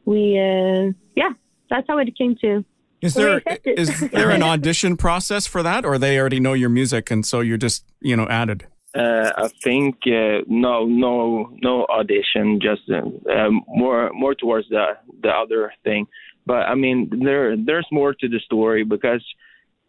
we, 0.06 0.38
uh, 0.38 0.92
yeah, 1.16 1.30
that's 1.68 1.86
how 1.88 1.98
it 1.98 2.16
came 2.16 2.36
to. 2.40 2.64
Is 3.02 3.14
Well, 3.16 3.24
there 3.24 3.42
they 3.44 3.52
accepted. 3.52 3.78
is 3.78 4.10
there 4.10 4.30
an 4.30 4.42
audition 4.54 4.96
process 4.96 5.46
for 5.46 5.62
that, 5.62 5.84
or 5.84 5.98
they 5.98 6.18
already 6.18 6.40
know 6.40 6.52
your 6.54 6.68
music 6.70 7.10
and 7.10 7.24
so 7.24 7.40
you're 7.40 7.56
just 7.58 7.84
you 8.00 8.16
know 8.16 8.26
added? 8.28 8.66
Uh, 8.94 9.30
I 9.44 9.48
think 9.62 9.96
uh, 10.06 10.40
no, 10.48 10.84
no, 10.84 11.48
no 11.62 11.86
audition. 11.86 12.58
Just 12.60 12.82
uh, 12.90 13.02
um, 13.32 13.62
more, 13.68 14.10
more 14.12 14.34
towards 14.34 14.68
the 14.68 14.96
the 15.22 15.30
other 15.30 15.72
thing. 15.84 16.06
But 16.50 16.66
I 16.66 16.74
mean, 16.74 17.08
there, 17.22 17.56
there's 17.56 17.86
more 17.92 18.12
to 18.12 18.28
the 18.28 18.40
story 18.44 18.82
because, 18.82 19.24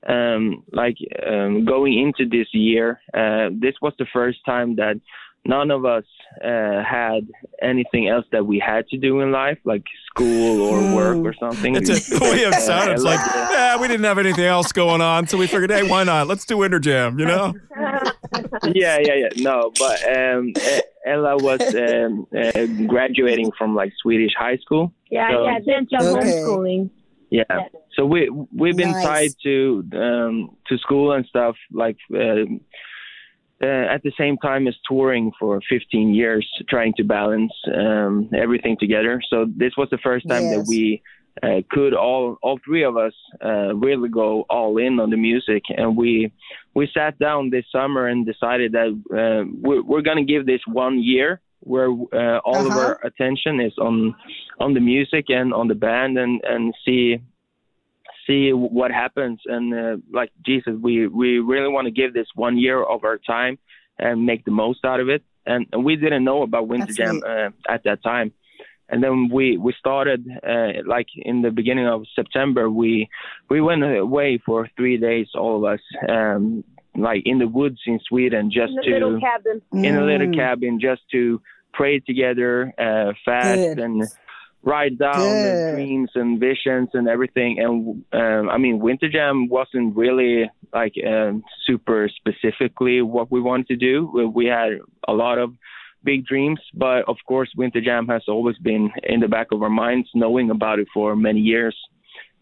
um, 0.08 0.64
like, 0.72 0.96
um, 1.28 1.66
going 1.66 1.98
into 1.98 2.30
this 2.30 2.50
year, 2.54 3.02
uh, 3.16 3.50
this 3.52 3.74
was 3.82 3.94
the 3.98 4.06
first 4.14 4.38
time 4.46 4.76
that 4.76 5.02
none 5.44 5.72
of 5.72 5.86
us 5.86 6.04
uh, 6.46 6.84
had 6.84 7.28
anything 7.64 8.10
else 8.10 8.28
that 8.32 8.46
we 8.46 8.60
had 8.64 8.88
to 8.90 8.98
do 9.00 9.22
in 9.22 9.32
life, 9.32 9.58
like 9.66 9.86
school 10.06 10.62
or 10.62 10.96
work 10.96 11.26
or 11.26 11.34
something. 11.34 11.76
It's 11.76 11.90
a, 11.90 12.20
way 12.22 12.42
it 12.42 12.54
sounded. 12.62 12.94
It's 12.94 13.04
like, 13.04 13.20
yeah, 13.26 13.82
we 13.82 13.88
didn't 13.88 14.06
have 14.06 14.20
anything 14.20 14.46
else 14.46 14.72
going 14.72 15.02
on, 15.02 15.26
so 15.26 15.40
we 15.40 15.48
figured, 15.48 15.72
hey, 15.72 15.90
why 15.90 16.04
not? 16.04 16.28
Let's 16.28 16.46
do 16.46 16.58
Winter 16.58 16.78
Jam. 16.78 17.18
You 17.18 17.26
know? 17.26 17.56
yeah, 18.74 18.98
yeah, 19.00 19.14
yeah. 19.16 19.30
No, 19.38 19.72
but 19.80 20.18
um, 20.18 20.54
Ella 21.06 21.38
was 21.38 21.62
um, 21.76 22.28
uh, 22.36 22.66
graduating 22.88 23.52
from 23.58 23.76
like 23.76 23.92
Swedish 24.02 24.34
high 24.38 24.58
school. 24.58 24.94
Yeah, 25.10 25.30
So- 25.32 25.46
yeah, 25.46 25.60
then 25.66 25.88
some 25.90 26.16
Okay. 26.18 26.28
homeschooling. 26.32 26.90
Yeah. 27.30 27.44
Yeah. 27.50 27.68
So 27.96 28.06
we 28.06 28.30
we've 28.54 28.76
been 28.76 28.92
Nice. 28.92 29.06
tied 29.06 29.32
to 29.44 29.84
um, 29.94 30.58
to 30.68 30.78
school 30.78 31.14
and 31.14 31.26
stuff 31.26 31.56
like 31.72 31.98
um, 32.14 32.60
uh, 33.64 33.66
at 33.96 34.02
the 34.04 34.12
same 34.18 34.38
time 34.38 34.68
as 34.68 34.76
touring 34.88 35.32
for 35.40 35.62
15 35.70 36.14
years, 36.14 36.46
trying 36.68 36.94
to 36.98 37.04
balance 37.04 37.54
um, 37.74 38.30
everything 38.36 38.76
together. 38.80 39.22
So 39.30 39.46
this 39.56 39.74
was 39.78 39.88
the 39.92 39.98
first 40.00 40.28
time 40.28 40.50
that 40.50 40.66
we 40.68 41.02
uh, 41.44 41.62
could 41.70 41.94
all 41.94 42.38
all 42.42 42.60
three 42.66 42.84
of 42.84 42.98
us 42.98 43.14
uh, 43.44 43.74
really 43.76 44.10
go 44.10 44.46
all 44.50 44.78
in 44.78 45.00
on 45.00 45.10
the 45.10 45.18
music, 45.18 45.64
and 45.70 45.96
we 45.98 46.32
we 46.74 46.90
sat 46.94 47.18
down 47.20 47.50
this 47.50 47.66
summer 47.72 48.08
and 48.08 48.26
decided 48.26 48.72
that 48.74 48.90
uh, 49.14 49.44
we're, 49.62 49.82
we're 49.84 50.02
going 50.02 50.18
to 50.26 50.34
give 50.34 50.46
this 50.46 50.62
one 50.68 51.02
year 51.02 51.40
where 51.62 51.90
uh, 51.90 52.40
all 52.40 52.66
of 52.66 52.72
Uh-huh. 52.72 52.80
our 52.80 53.00
attention 53.06 53.60
is 53.62 53.74
on 53.78 54.16
on 54.60 54.74
the 54.74 54.80
music 54.80 55.26
and 55.30 55.54
on 55.54 55.68
the 55.68 55.76
band 55.76 56.18
and 56.18 56.42
and 56.44 56.74
see 56.86 57.20
see 58.28 58.52
what 58.54 58.92
happens. 58.92 59.40
And 59.46 59.74
uh, 59.74 59.98
like 60.12 60.32
jesus 60.46 60.74
we 60.82 61.08
we 61.08 61.40
really 61.40 61.70
want 61.76 61.86
to 61.86 61.92
give 61.92 62.14
this 62.14 62.28
one 62.36 62.58
year 62.58 62.82
of 62.84 63.04
our 63.04 63.18
time 63.18 63.58
and 64.00 64.26
make 64.26 64.46
the 64.46 64.52
most 64.52 64.84
out 64.86 65.00
of 65.00 65.10
it. 65.10 65.24
And, 65.46 65.66
and 65.72 65.84
we 65.84 65.96
didn't 65.96 66.24
know 66.24 66.44
about 66.44 66.68
winter 66.68 66.86
That's 66.88 66.98
jam 66.98 67.22
uh, 67.26 67.50
at 67.74 67.84
that 67.86 68.04
time 68.04 68.32
and 68.92 69.02
then 69.04 69.30
we 69.32 69.58
we 69.58 69.74
started 69.80 70.22
uh, 70.54 70.72
like 70.86 71.08
in 71.16 71.42
the 71.42 71.52
beginning 71.52 71.88
of 71.88 72.04
september 72.16 72.70
we 72.70 73.08
we 73.50 73.60
went 73.62 73.84
away 73.84 74.40
for 74.46 74.68
three 74.78 74.98
days 74.98 75.28
all 75.36 75.56
of 75.58 75.64
us 75.74 75.84
um 76.10 76.64
like 76.96 77.22
in 77.26 77.38
the 77.40 77.48
woods 77.48 77.80
in 77.88 78.00
sweden 78.08 78.52
just 78.52 78.74
In 78.74 78.80
a 78.80 78.84
to 78.84 78.92
little 78.94 79.20
cabin. 79.22 79.62
in 79.88 79.96
a 79.98 80.04
little 80.06 80.28
Mm. 80.28 80.36
cabin 80.36 80.80
just 80.80 81.02
to 81.14 81.42
pray 81.74 82.00
together, 82.00 82.74
uh, 82.78 83.14
fast 83.24 83.60
Good. 83.62 83.80
and 83.80 84.10
write 84.64 84.98
down 85.00 85.42
the 85.42 85.72
dreams 85.74 86.12
and 86.16 86.38
visions 86.38 86.90
and 86.94 87.08
everything. 87.08 87.52
And 87.64 88.04
um, 88.22 88.50
I 88.50 88.58
mean, 88.58 88.80
Winter 88.80 89.10
Jam 89.10 89.48
wasn't 89.48 89.96
really 89.96 90.52
like 90.74 90.94
um, 91.08 91.44
super 91.66 92.10
specifically 92.20 93.02
what 93.02 93.32
we 93.32 93.40
wanted 93.42 93.68
to 93.70 93.78
do. 93.78 94.12
We, 94.14 94.26
we 94.26 94.46
had 94.48 94.72
a 95.08 95.14
lot 95.14 95.38
of 95.40 95.54
big 96.04 96.26
dreams, 96.26 96.60
but 96.74 97.08
of 97.08 97.18
course, 97.28 97.50
Winter 97.56 97.82
Jam 97.82 98.08
has 98.08 98.24
always 98.28 98.58
been 98.58 98.92
in 99.04 99.20
the 99.20 99.28
back 99.28 99.48
of 99.52 99.62
our 99.64 99.70
minds, 99.70 100.10
knowing 100.16 100.50
about 100.50 100.80
it 100.80 100.88
for 100.94 101.16
many 101.16 101.40
years. 101.40 101.76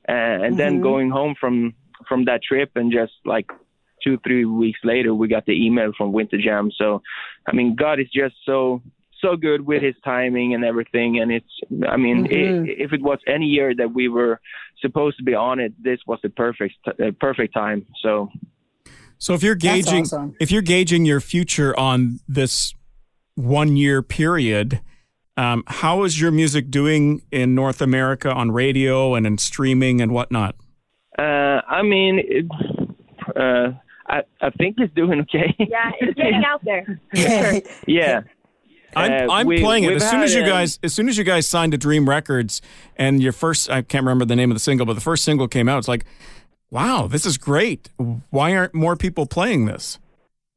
Uh, 0.08 0.14
and 0.46 0.58
then 0.58 0.80
Mhm. 0.80 0.84
going 0.84 1.10
home 1.10 1.36
from 1.40 1.74
from 2.08 2.26
that 2.26 2.42
trip 2.42 2.72
and 2.76 2.92
just 2.92 3.12
like 3.26 3.48
two 4.04 4.18
three 4.26 4.46
weeks 4.46 4.80
later 4.86 5.14
we 5.14 5.28
got 5.28 5.46
the 5.46 5.66
email 5.66 5.92
from 5.98 6.14
winter 6.14 6.38
jam 6.38 6.72
so 6.72 7.02
i 7.48 7.52
mean 7.54 7.76
god 7.76 8.00
is 8.00 8.10
just 8.10 8.34
so 8.46 8.82
so 9.22 9.36
good 9.36 9.60
with 9.68 9.82
his 9.84 9.94
timing 10.06 10.54
and 10.56 10.64
everything 10.64 11.20
and 11.20 11.30
it's 11.34 11.54
i 11.90 11.98
mean 11.98 12.26
Mhm. 12.26 12.66
i 12.66 12.72
if 12.86 12.94
it 12.94 13.02
was 13.02 13.20
any 13.28 13.46
year 13.46 13.76
that 13.76 13.94
we 13.94 14.08
were 14.08 14.40
supposed 14.80 15.18
to 15.18 15.24
be 15.24 15.36
on 15.36 15.60
it 15.60 15.74
this 15.84 16.00
was 16.08 16.18
the 16.24 16.30
perfect 16.30 16.76
uh, 16.88 17.12
perfect 17.20 17.54
time 17.54 17.86
so 18.02 18.32
So 19.18 19.34
if 19.34 19.44
you're 19.44 19.62
gauging 19.72 20.04
awesome. 20.04 20.34
if 20.40 20.50
you're 20.54 20.68
gauging 20.76 21.04
your 21.06 21.20
future 21.20 21.78
on 21.78 22.20
this 22.30 22.74
one 23.36 23.76
year 23.78 24.02
period, 24.02 24.82
Um, 25.38 25.64
how 25.68 26.04
is 26.04 26.20
your 26.20 26.32
music 26.32 26.70
doing 26.70 27.22
in 27.32 27.56
North 27.56 27.82
America 27.82 28.30
on 28.32 28.52
radio 28.52 29.16
and 29.16 29.26
in 29.26 29.38
streaming 29.38 30.02
and 30.02 30.12
whatnot? 30.12 30.56
Uh, 31.18 31.62
I 31.68 31.82
mean, 31.82 32.20
it, 32.24 32.46
uh, 33.36 33.72
I 34.08 34.24
I 34.42 34.50
think 34.52 34.76
it's 34.80 34.94
doing 34.96 35.22
okay. 35.22 35.56
Yeah, 35.60 35.92
it's 36.02 36.16
getting 36.16 36.44
out 36.46 36.62
there. 36.66 37.00
yeah. 37.88 38.22
I'm, 38.96 39.30
Uh, 39.30 39.34
I'm 39.34 39.48
we- 39.48 39.60
playing 39.62 39.84
it 39.84 39.94
as 39.94 40.10
soon 40.10 40.22
as 40.24 40.34
had, 40.34 40.40
you 40.40 40.44
um, 40.46 40.50
guys 40.50 40.80
as 40.84 40.94
soon 40.94 41.08
as 41.10 41.18
you 41.18 41.24
guys 41.24 41.48
signed 41.48 41.72
to 41.74 41.78
Dream 41.78 42.10
Records 42.10 42.62
and 42.98 43.22
your 43.22 43.32
first 43.32 43.70
I 43.70 43.82
can't 43.84 44.04
remember 44.04 44.26
the 44.26 44.36
name 44.36 44.50
of 44.52 44.56
the 44.56 44.60
single 44.60 44.86
but 44.88 44.94
the 44.96 45.02
first 45.02 45.24
single 45.24 45.48
came 45.48 45.70
out 45.70 45.78
it's 45.78 45.88
like 45.88 46.06
wow 46.72 47.06
this 47.08 47.24
is 47.26 47.38
great 47.38 47.90
why 48.32 48.56
aren't 48.56 48.74
more 48.74 48.96
people 48.96 49.28
playing 49.28 49.68
this 49.68 50.00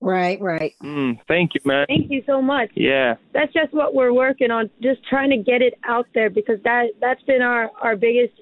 right, 0.03 0.41
right. 0.41 0.75
Mm, 0.83 1.19
thank 1.29 1.55
you, 1.55 1.61
man. 1.65 1.87
Thank 1.89 2.11
you 2.11 2.23
so 2.27 2.43
much. 2.43 2.71
Yeah. 2.75 3.15
That's 3.33 3.53
just 3.53 3.73
what 3.73 3.95
we're 3.95 4.13
working 4.13 4.51
on, 4.51 4.69
just 4.83 5.01
trying 5.09 5.31
to 5.31 5.39
get 5.39 5.63
it 5.63 5.75
out 5.85 6.07
there 6.15 6.29
because 6.31 6.59
that 6.65 6.89
that's 7.01 7.23
been 7.23 7.43
our 7.43 7.71
our 7.81 7.97
biggest 7.97 8.35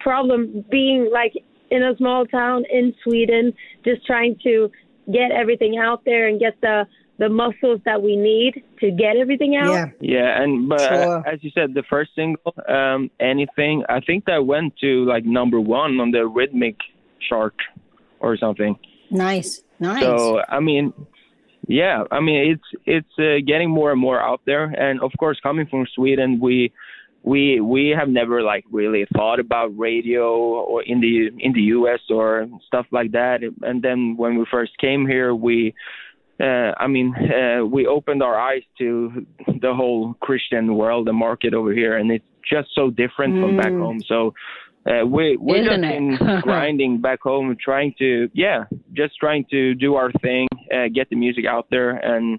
problem 0.00 0.64
being 0.70 1.10
like 1.12 1.32
in 1.70 1.82
a 1.82 1.96
small 1.96 2.26
town 2.26 2.64
in 2.70 2.94
Sweden, 3.02 3.52
just 3.84 4.06
trying 4.06 4.38
to 4.44 4.70
get 5.12 5.30
everything 5.32 5.78
out 5.78 6.04
there 6.04 6.28
and 6.28 6.38
get 6.38 6.60
the 6.60 6.86
the 7.18 7.28
muscles 7.30 7.80
that 7.86 8.02
we 8.02 8.14
need 8.14 8.62
to 8.78 8.90
get 8.90 9.16
everything 9.16 9.56
out. 9.56 9.72
Yeah. 9.72 9.86
Yeah, 10.00 10.42
and 10.42 10.68
but 10.68 10.80
Sure. 10.80 11.18
uh, 11.18 11.22
as 11.32 11.42
you 11.42 11.50
said, 11.54 11.72
the 11.72 11.82
first 11.88 12.10
single, 12.14 12.54
um, 12.68 13.10
anything, 13.20 13.84
I 13.88 14.00
think 14.00 14.26
that 14.26 14.44
went 14.44 14.76
to 14.82 15.04
like 15.06 15.24
number 15.24 15.58
one 15.58 15.98
on 15.98 16.10
the 16.10 16.26
rhythmic 16.26 16.76
chart 17.26 17.54
or 18.20 18.36
something. 18.36 18.76
Nice. 19.10 19.62
Nice. 19.80 20.02
So 20.02 20.40
I 20.48 20.60
mean, 20.60 20.92
yeah, 21.68 22.04
I 22.10 22.20
mean 22.20 22.52
it's 22.52 22.82
it's 22.84 23.18
uh, 23.18 23.44
getting 23.46 23.70
more 23.70 23.92
and 23.92 24.00
more 24.00 24.20
out 24.20 24.40
there, 24.46 24.64
and 24.64 25.00
of 25.00 25.12
course, 25.18 25.38
coming 25.42 25.66
from 25.66 25.86
Sweden, 25.94 26.38
we 26.40 26.72
we 27.22 27.60
we 27.60 27.88
have 27.98 28.08
never 28.08 28.42
like 28.42 28.64
really 28.70 29.04
thought 29.14 29.40
about 29.40 29.76
radio 29.76 30.28
or 30.34 30.82
in 30.82 31.00
the 31.00 31.28
in 31.38 31.52
the 31.52 31.62
U.S. 31.78 32.00
or 32.08 32.46
stuff 32.66 32.86
like 32.92 33.12
that. 33.12 33.40
And 33.62 33.82
then 33.82 34.16
when 34.16 34.38
we 34.38 34.46
first 34.50 34.72
came 34.78 35.06
here, 35.06 35.34
we. 35.34 35.74
Uh, 36.38 36.72
I 36.78 36.86
mean, 36.86 37.14
uh, 37.16 37.64
we 37.64 37.86
opened 37.86 38.22
our 38.22 38.38
eyes 38.38 38.60
to 38.76 39.24
the 39.46 39.72
whole 39.74 40.12
Christian 40.20 40.76
world, 40.76 41.06
the 41.06 41.14
market 41.14 41.54
over 41.54 41.72
here, 41.72 41.96
and 41.96 42.10
it's 42.10 42.26
just 42.46 42.68
so 42.74 42.90
different 42.90 43.40
from 43.40 43.56
back 43.56 43.72
Mm. 43.72 43.80
home. 43.80 44.02
So 44.06 44.34
uh, 44.86 45.04
we 45.06 45.36
we're 45.36 45.56
Isn't 45.56 45.82
just 45.82 45.92
it? 45.92 46.18
been 46.20 46.40
grinding 46.42 47.00
back 47.00 47.20
home, 47.22 47.56
trying 47.60 47.94
to 47.98 48.28
yeah, 48.34 48.64
just 48.92 49.14
trying 49.18 49.44
to 49.50 49.74
do 49.74 49.94
our 49.96 50.10
thing, 50.22 50.46
uh, 50.74 50.86
get 50.94 51.08
the 51.10 51.16
music 51.16 51.44
out 51.46 51.66
there, 51.70 51.90
and 51.90 52.38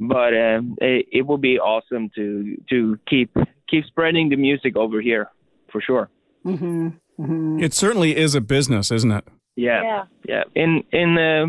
but 0.00 0.34
uh, 0.34 0.60
it, 0.80 1.06
it 1.12 1.26
will 1.26 1.38
be 1.38 1.58
awesome 1.58 2.10
to 2.16 2.56
to 2.70 2.98
keep 3.08 3.30
keep 3.68 3.84
spreading 3.86 4.28
the 4.28 4.36
music 4.36 4.76
over 4.76 5.00
here 5.00 5.30
for 5.70 5.80
sure. 5.80 6.08
hmm 6.44 6.88
hmm 7.16 7.58
it 7.62 7.72
certainly 7.72 8.14
is 8.16 8.34
a 8.34 8.40
business 8.40 8.90
isn't 8.90 9.10
it 9.10 9.24
Yeah, 9.56 9.82
Yeah. 9.82 10.04
yeah. 10.28 10.42
In 10.54 10.82
in 10.92 11.16
uh, 11.18 11.46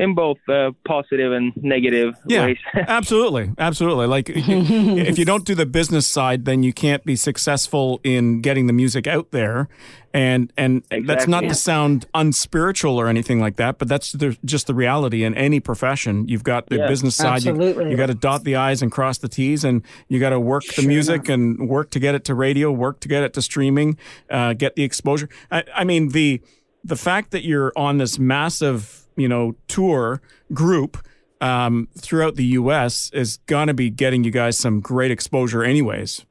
in 0.00 0.14
both 0.14 0.38
uh, 0.48 0.70
positive 0.86 1.30
and 1.32 1.52
negative 1.56 2.14
Yeah. 2.26 2.46
ways. 2.46 2.58
absolutely 2.74 3.50
absolutely 3.58 4.06
like 4.06 4.30
if 4.34 5.18
you 5.18 5.24
don't 5.24 5.44
do 5.44 5.54
the 5.54 5.66
business 5.66 6.06
side 6.06 6.44
then 6.46 6.62
you 6.62 6.72
can't 6.72 7.04
be 7.04 7.16
successful 7.16 8.00
in 8.02 8.40
getting 8.40 8.66
the 8.66 8.72
music 8.72 9.06
out 9.06 9.30
there 9.30 9.68
and 10.14 10.52
and 10.56 10.82
that's 11.06 11.28
not 11.28 11.44
Exactly. 11.44 11.48
to 11.48 11.54
sound 11.54 12.06
unspiritual 12.14 12.98
or 12.98 13.08
anything 13.08 13.40
like 13.40 13.56
that 13.56 13.78
but 13.78 13.88
that's 13.88 14.12
the, 14.12 14.36
just 14.44 14.66
the 14.66 14.74
reality 14.74 15.22
in 15.22 15.34
any 15.34 15.60
profession 15.60 16.26
you've 16.28 16.44
got 16.44 16.66
the 16.68 16.78
Yeah. 16.78 16.88
business 16.88 17.14
side 17.14 17.44
you, 17.44 17.50
Absolutely. 17.52 17.90
you 17.90 17.96
got 17.96 18.06
to 18.06 18.14
dot 18.14 18.44
the 18.44 18.56
i's 18.56 18.82
and 18.82 18.90
cross 18.90 19.18
the 19.18 19.28
t's 19.28 19.64
and 19.64 19.82
you 20.08 20.18
got 20.18 20.30
to 20.30 20.40
work 20.40 20.64
the 20.76 20.86
music 20.86 21.28
and 21.28 21.68
work 21.68 21.90
to 21.90 22.00
get 22.00 22.14
it 22.14 22.24
to 22.24 22.34
radio 22.34 22.72
work 22.72 23.00
to 23.00 23.08
get 23.08 23.22
it 23.22 23.34
to 23.34 23.42
streaming 23.42 23.98
uh, 24.30 24.54
get 24.54 24.74
the 24.76 24.82
exposure 24.82 25.28
I, 25.50 25.64
I 25.74 25.84
mean 25.84 26.08
the 26.08 26.40
the 26.82 26.96
fact 26.96 27.30
that 27.32 27.44
you're 27.44 27.72
on 27.76 27.98
this 27.98 28.18
massive 28.18 28.99
you 29.20 29.28
know 29.28 29.54
tour 29.68 30.20
group 30.52 30.96
um, 31.40 31.88
throughout 31.96 32.34
the 32.36 32.44
U.S. 32.60 33.10
is 33.14 33.38
gonna 33.46 33.74
be 33.74 33.88
getting 33.90 34.24
you 34.24 34.30
guys 34.30 34.58
some 34.58 34.80
great 34.80 35.10
exposure, 35.10 35.62
anyways. 35.64 36.24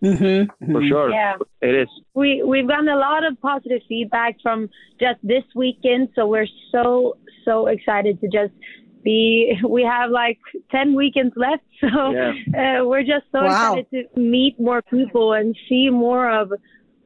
hmm 0.00 0.42
for 0.72 0.82
sure. 0.86 1.10
Yeah. 1.10 1.34
It 1.62 1.74
is. 1.82 1.88
we 2.14 2.42
we've 2.44 2.68
gotten 2.68 2.88
a 2.88 2.96
lot 2.96 3.24
of 3.26 3.40
positive 3.40 3.80
feedback 3.88 4.36
from 4.42 4.68
just 5.00 5.18
this 5.22 5.42
weekend 5.54 6.08
so 6.14 6.26
we're 6.26 6.46
so 6.70 7.16
so 7.44 7.66
excited 7.66 8.20
to 8.20 8.28
just 8.28 8.52
be 9.02 9.54
we 9.68 9.82
have 9.82 10.10
like 10.10 10.38
10 10.70 10.94
weekends 10.94 11.32
left 11.36 11.62
so 11.80 11.88
Yeah. 12.12 12.32
uh, 12.80 12.84
we're 12.84 13.02
just 13.14 13.26
so 13.32 13.42
Wow. 13.42 13.74
excited 13.76 13.86
to 14.14 14.20
meet 14.20 14.54
more 14.60 14.82
people 14.82 15.32
and 15.32 15.56
see 15.68 15.88
more 15.90 16.30
of 16.30 16.52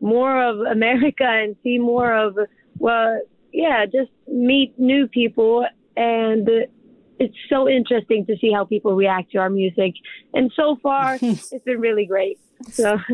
more 0.00 0.42
of 0.50 0.56
america 0.78 1.24
and 1.42 1.54
see 1.62 1.78
more 1.78 2.12
of 2.12 2.36
well 2.78 3.20
yeah 3.52 3.84
just 3.86 4.10
meet 4.28 4.78
new 4.78 5.06
people 5.08 5.66
and 5.96 6.48
it's 7.18 7.36
so 7.48 7.68
interesting 7.68 8.24
to 8.26 8.36
see 8.40 8.50
how 8.52 8.64
people 8.64 8.94
react 8.94 9.30
to 9.32 9.38
our 9.38 9.50
music 9.50 9.94
and 10.34 10.52
so 10.54 10.76
far 10.82 11.18
it's 11.22 11.64
been 11.64 11.80
really 11.80 12.06
great 12.06 12.38
so 12.70 12.98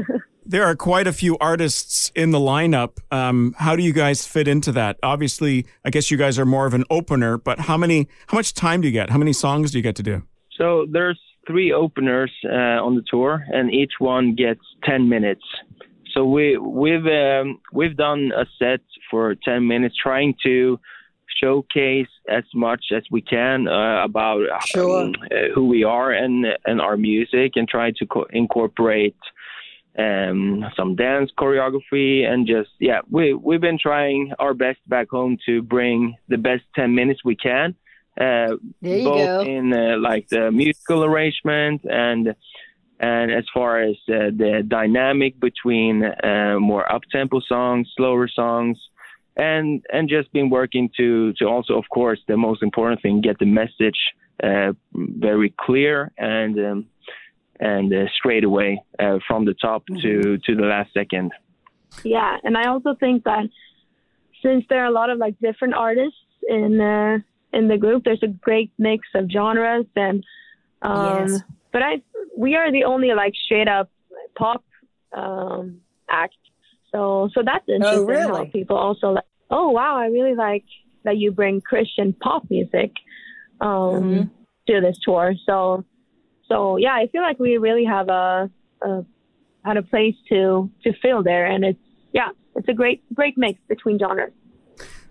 There 0.49 0.62
are 0.62 0.77
quite 0.77 1.09
a 1.09 1.12
few 1.12 1.37
artists 1.38 2.12
in 2.14 2.31
the 2.31 2.38
lineup. 2.38 2.99
Um, 3.11 3.57
how 3.59 3.75
do 3.75 3.83
you 3.83 3.92
guys 3.92 4.25
fit 4.25 4.46
into 4.46 4.70
that? 4.72 4.96
Obviously, 5.03 5.66
I 5.85 5.90
guess 5.90 6.09
you 6.09 6.16
guys 6.16 6.38
are 6.38 6.46
more 6.46 6.66
of 6.66 6.75
an 6.75 6.85
opener, 6.88 7.37
but 7.37 7.59
how 7.59 7.77
many? 7.77 8.07
How 8.29 8.38
much 8.38 8.55
time 8.55 8.81
do 8.81 8.87
you 8.87 8.92
get? 8.92 9.11
How 9.11 9.18
many 9.18 9.33
songs 9.33 9.72
do 9.72 9.79
you 9.79 9.83
get 9.83 9.96
to 9.96 10.05
do? 10.05 10.22
So 10.57 10.87
there's 10.88 11.18
three 11.49 11.72
openers 11.72 12.31
uh, 12.44 12.79
on 12.81 12.94
the 12.94 13.03
tour, 13.11 13.44
and 13.49 13.72
each 13.75 13.94
one 13.99 14.37
gets 14.37 14.61
10 14.85 15.09
minutes. 15.09 15.42
So 16.16 16.24
we 16.24 16.57
we've 16.57 17.07
um, 17.07 17.61
we've 17.72 17.96
done 17.96 18.33
a 18.35 18.46
set 18.59 18.81
for 19.11 19.35
10 19.35 19.66
minutes, 19.68 19.94
trying 20.02 20.35
to 20.44 20.81
showcase 21.40 22.09
as 22.26 22.44
much 22.55 22.87
as 22.96 23.02
we 23.11 23.20
can 23.20 23.68
uh, 23.68 24.02
about 24.02 24.40
Sure. 24.64 25.02
um, 25.02 25.14
uh, 25.31 25.52
who 25.55 25.66
we 25.68 25.85
are 25.85 26.11
and 26.12 26.46
and 26.64 26.81
our 26.81 26.96
music, 26.96 27.52
and 27.57 27.68
try 27.68 27.90
to 27.98 28.07
co- 28.07 28.26
incorporate 28.31 29.16
um, 29.98 30.64
some 30.74 30.96
dance 30.96 31.31
choreography 31.38 32.24
and 32.24 32.46
just 32.46 32.70
yeah, 32.81 33.00
we 33.11 33.35
we've 33.35 33.61
been 33.61 33.79
trying 33.79 34.33
our 34.38 34.55
best 34.55 34.79
back 34.88 35.11
home 35.11 35.37
to 35.44 35.61
bring 35.61 36.16
the 36.29 36.38
best 36.38 36.62
10 36.76 36.94
minutes 36.94 37.20
we 37.24 37.37
can. 37.37 37.74
Uh, 38.18 38.57
both 38.81 39.26
go. 39.26 39.40
in 39.42 39.74
uh, 39.74 39.98
like 39.98 40.26
the 40.31 40.50
musical 40.50 41.05
arrangement 41.05 41.83
and 41.85 42.35
and 43.01 43.31
as 43.31 43.45
far 43.53 43.83
as 43.83 43.97
uh, 44.09 44.31
the 44.37 44.65
dynamic 44.67 45.39
between 45.41 46.05
uh, 46.05 46.57
more 46.59 46.91
up 46.91 47.03
tempo 47.13 47.41
songs, 47.41 47.91
slower 47.97 48.29
songs, 48.29 48.79
and 49.37 49.85
and 49.93 50.09
just 50.09 50.33
been 50.33 50.51
working 50.51 50.91
to 50.97 51.33
to 51.35 51.45
also 51.47 51.75
of 51.75 51.85
course 51.91 52.21
the 52.27 52.37
most 52.37 52.63
important 52.63 53.03
thing 53.03 53.21
get 53.21 53.39
the 53.39 53.47
message 53.47 53.99
uh, 54.43 54.73
very 54.95 55.55
clear 55.59 56.13
and 56.19 56.59
um, 56.59 56.87
and 57.61 57.93
uh, 57.93 58.07
straight 58.19 58.45
away 58.45 58.81
uh, 58.99 59.19
from 59.27 59.45
the 59.45 59.55
top 59.55 59.85
to 59.87 60.39
to 60.39 60.55
the 60.55 60.63
last 60.63 60.93
second. 60.95 61.33
Yeah, 62.03 62.37
and 62.45 62.57
I 62.57 62.69
also 62.69 62.95
think 62.95 63.25
that 63.25 63.45
since 64.43 64.65
there 64.69 64.83
are 64.83 64.87
a 64.87 64.91
lot 64.91 65.11
of 65.11 65.19
like 65.19 65.39
different 65.41 65.75
artists 65.75 66.19
in 66.49 66.81
uh, 66.81 67.19
in 67.53 67.69
the 67.69 67.79
group, 67.79 68.05
there's 68.05 68.23
a 68.23 68.29
great 68.29 68.71
mix 68.79 69.09
of 69.15 69.31
genres 69.31 69.87
and 69.97 70.25
um 70.83 71.33
Yes. 71.33 71.43
but 71.73 71.83
I 71.83 72.03
we 72.37 72.55
are 72.55 72.70
the 72.70 72.85
only 72.85 73.12
like 73.14 73.35
straight 73.35 73.68
up 73.68 73.90
pop 74.37 74.64
um 75.16 75.81
act. 76.09 76.37
So 76.92 77.29
so 77.35 77.42
that's 77.44 77.68
interesting 77.68 78.07
how 78.07 78.35
really? 78.35 78.51
people 78.51 78.77
also 78.77 79.09
like 79.12 79.25
oh 79.51 79.70
wow, 79.70 79.96
I 79.96 80.07
really 80.07 80.35
like 80.35 80.64
that 81.05 81.16
you 81.16 81.31
bring 81.33 81.61
Christian 81.61 82.12
pop 82.12 82.42
music 82.51 82.92
um 83.61 83.68
Mhm. 83.70 84.31
to 84.68 84.81
this 84.81 84.99
tour. 85.05 85.35
So 85.46 85.85
so 86.49 86.77
yeah, 86.77 86.94
I 86.94 87.07
feel 87.09 87.22
like 87.22 87.38
we 87.38 87.57
really 87.59 87.85
have 87.85 88.09
a, 88.09 88.51
a 88.83 89.05
had 89.64 89.77
a 89.77 89.83
place 89.83 90.14
to 90.29 90.70
to 90.85 90.92
fill 91.03 91.22
there 91.22 91.46
and 91.46 91.64
it's 91.64 91.79
yeah 92.12 92.29
it's 92.55 92.68
a 92.68 92.72
great 92.72 93.03
great 93.14 93.37
mix 93.37 93.59
between 93.68 93.99
genres 93.99 94.33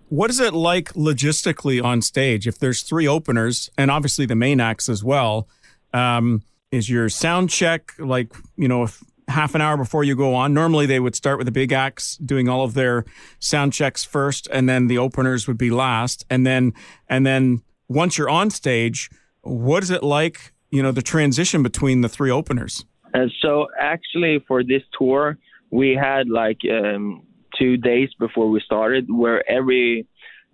What 0.08 0.30
is 0.30 0.40
it 0.40 0.54
like 0.54 0.92
logistically 0.94 1.82
on 1.82 2.00
stage? 2.00 2.46
If 2.46 2.58
there's 2.58 2.82
three 2.82 3.08
openers 3.08 3.70
and 3.76 3.90
obviously 3.90 4.24
the 4.24 4.36
main 4.36 4.60
acts 4.60 4.88
as 4.88 5.02
well, 5.02 5.48
um, 5.92 6.42
is 6.70 6.90
your 6.90 7.08
sound 7.08 7.50
check 7.50 7.92
like 7.98 8.32
you 8.56 8.68
know 8.68 8.84
if 8.84 9.02
half 9.28 9.54
an 9.54 9.60
hour 9.60 9.76
before 9.76 10.04
you 10.04 10.14
go 10.14 10.34
on? 10.34 10.54
Normally 10.54 10.86
they 10.86 11.00
would 11.00 11.16
start 11.16 11.38
with 11.38 11.46
the 11.46 11.52
big 11.52 11.72
acts 11.72 12.16
doing 12.18 12.48
all 12.48 12.64
of 12.64 12.74
their 12.74 13.04
sound 13.38 13.72
checks 13.72 14.04
first, 14.04 14.48
and 14.52 14.68
then 14.68 14.86
the 14.86 14.98
openers 14.98 15.46
would 15.46 15.58
be 15.58 15.70
last, 15.70 16.24
and 16.30 16.46
then 16.46 16.72
and 17.08 17.26
then 17.26 17.62
once 17.88 18.18
you're 18.18 18.30
on 18.30 18.50
stage, 18.50 19.10
what 19.42 19.82
is 19.82 19.90
it 19.90 20.02
like? 20.02 20.52
You 20.70 20.82
know 20.82 20.92
the 20.92 21.02
transition 21.02 21.62
between 21.62 22.00
the 22.00 22.08
three 22.08 22.30
openers. 22.30 22.84
And 23.14 23.32
so 23.40 23.68
actually 23.80 24.44
for 24.46 24.62
this 24.62 24.82
tour, 24.98 25.38
we 25.70 25.94
had 25.94 26.28
like 26.28 26.58
um, 26.70 27.22
two 27.58 27.76
days 27.76 28.10
before 28.18 28.50
we 28.50 28.60
started 28.60 29.06
where 29.08 29.48
every 29.50 30.06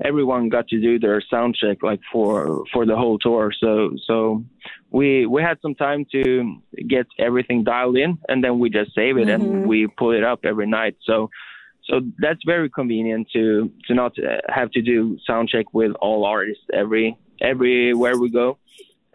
everyone 0.04 0.48
got 0.48 0.68
to 0.68 0.80
do 0.80 0.98
their 0.98 1.20
sound 1.30 1.54
check 1.54 1.82
like 1.82 2.00
for 2.12 2.64
for 2.72 2.86
the 2.86 2.96
whole 2.96 3.18
tour. 3.18 3.52
So 3.58 3.96
so 4.06 4.44
we 4.90 5.26
we 5.26 5.42
had 5.42 5.58
some 5.62 5.74
time 5.74 6.04
to 6.12 6.56
get 6.88 7.06
everything 7.18 7.64
dialed 7.64 7.96
in, 7.96 8.18
and 8.28 8.42
then 8.42 8.58
we 8.58 8.70
just 8.70 8.94
save 8.94 9.16
it 9.16 9.28
Mm-hmm. 9.28 9.42
and 9.42 9.66
we 9.66 9.86
pull 9.86 10.12
it 10.12 10.24
up 10.24 10.40
every 10.44 10.66
night. 10.66 10.96
So 11.04 11.30
so 11.84 12.00
that's 12.18 12.40
very 12.44 12.70
convenient 12.70 13.28
to 13.32 13.70
to 13.86 13.94
not 13.94 14.12
have 14.48 14.70
to 14.72 14.82
do 14.82 15.18
sound 15.26 15.48
check 15.48 15.66
with 15.72 15.92
all 16.00 16.24
artists 16.24 16.64
every 16.72 17.16
everywhere 17.40 18.18
we 18.18 18.30
go. 18.30 18.58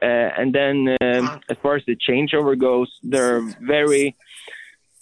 Uh, 0.01 0.05
and 0.05 0.53
then 0.53 0.95
um, 1.01 1.41
as 1.49 1.57
far 1.63 1.75
as 1.75 1.83
the 1.87 1.95
changeover 1.95 2.59
goes, 2.59 2.91
they're 3.01 3.41
very 3.61 4.15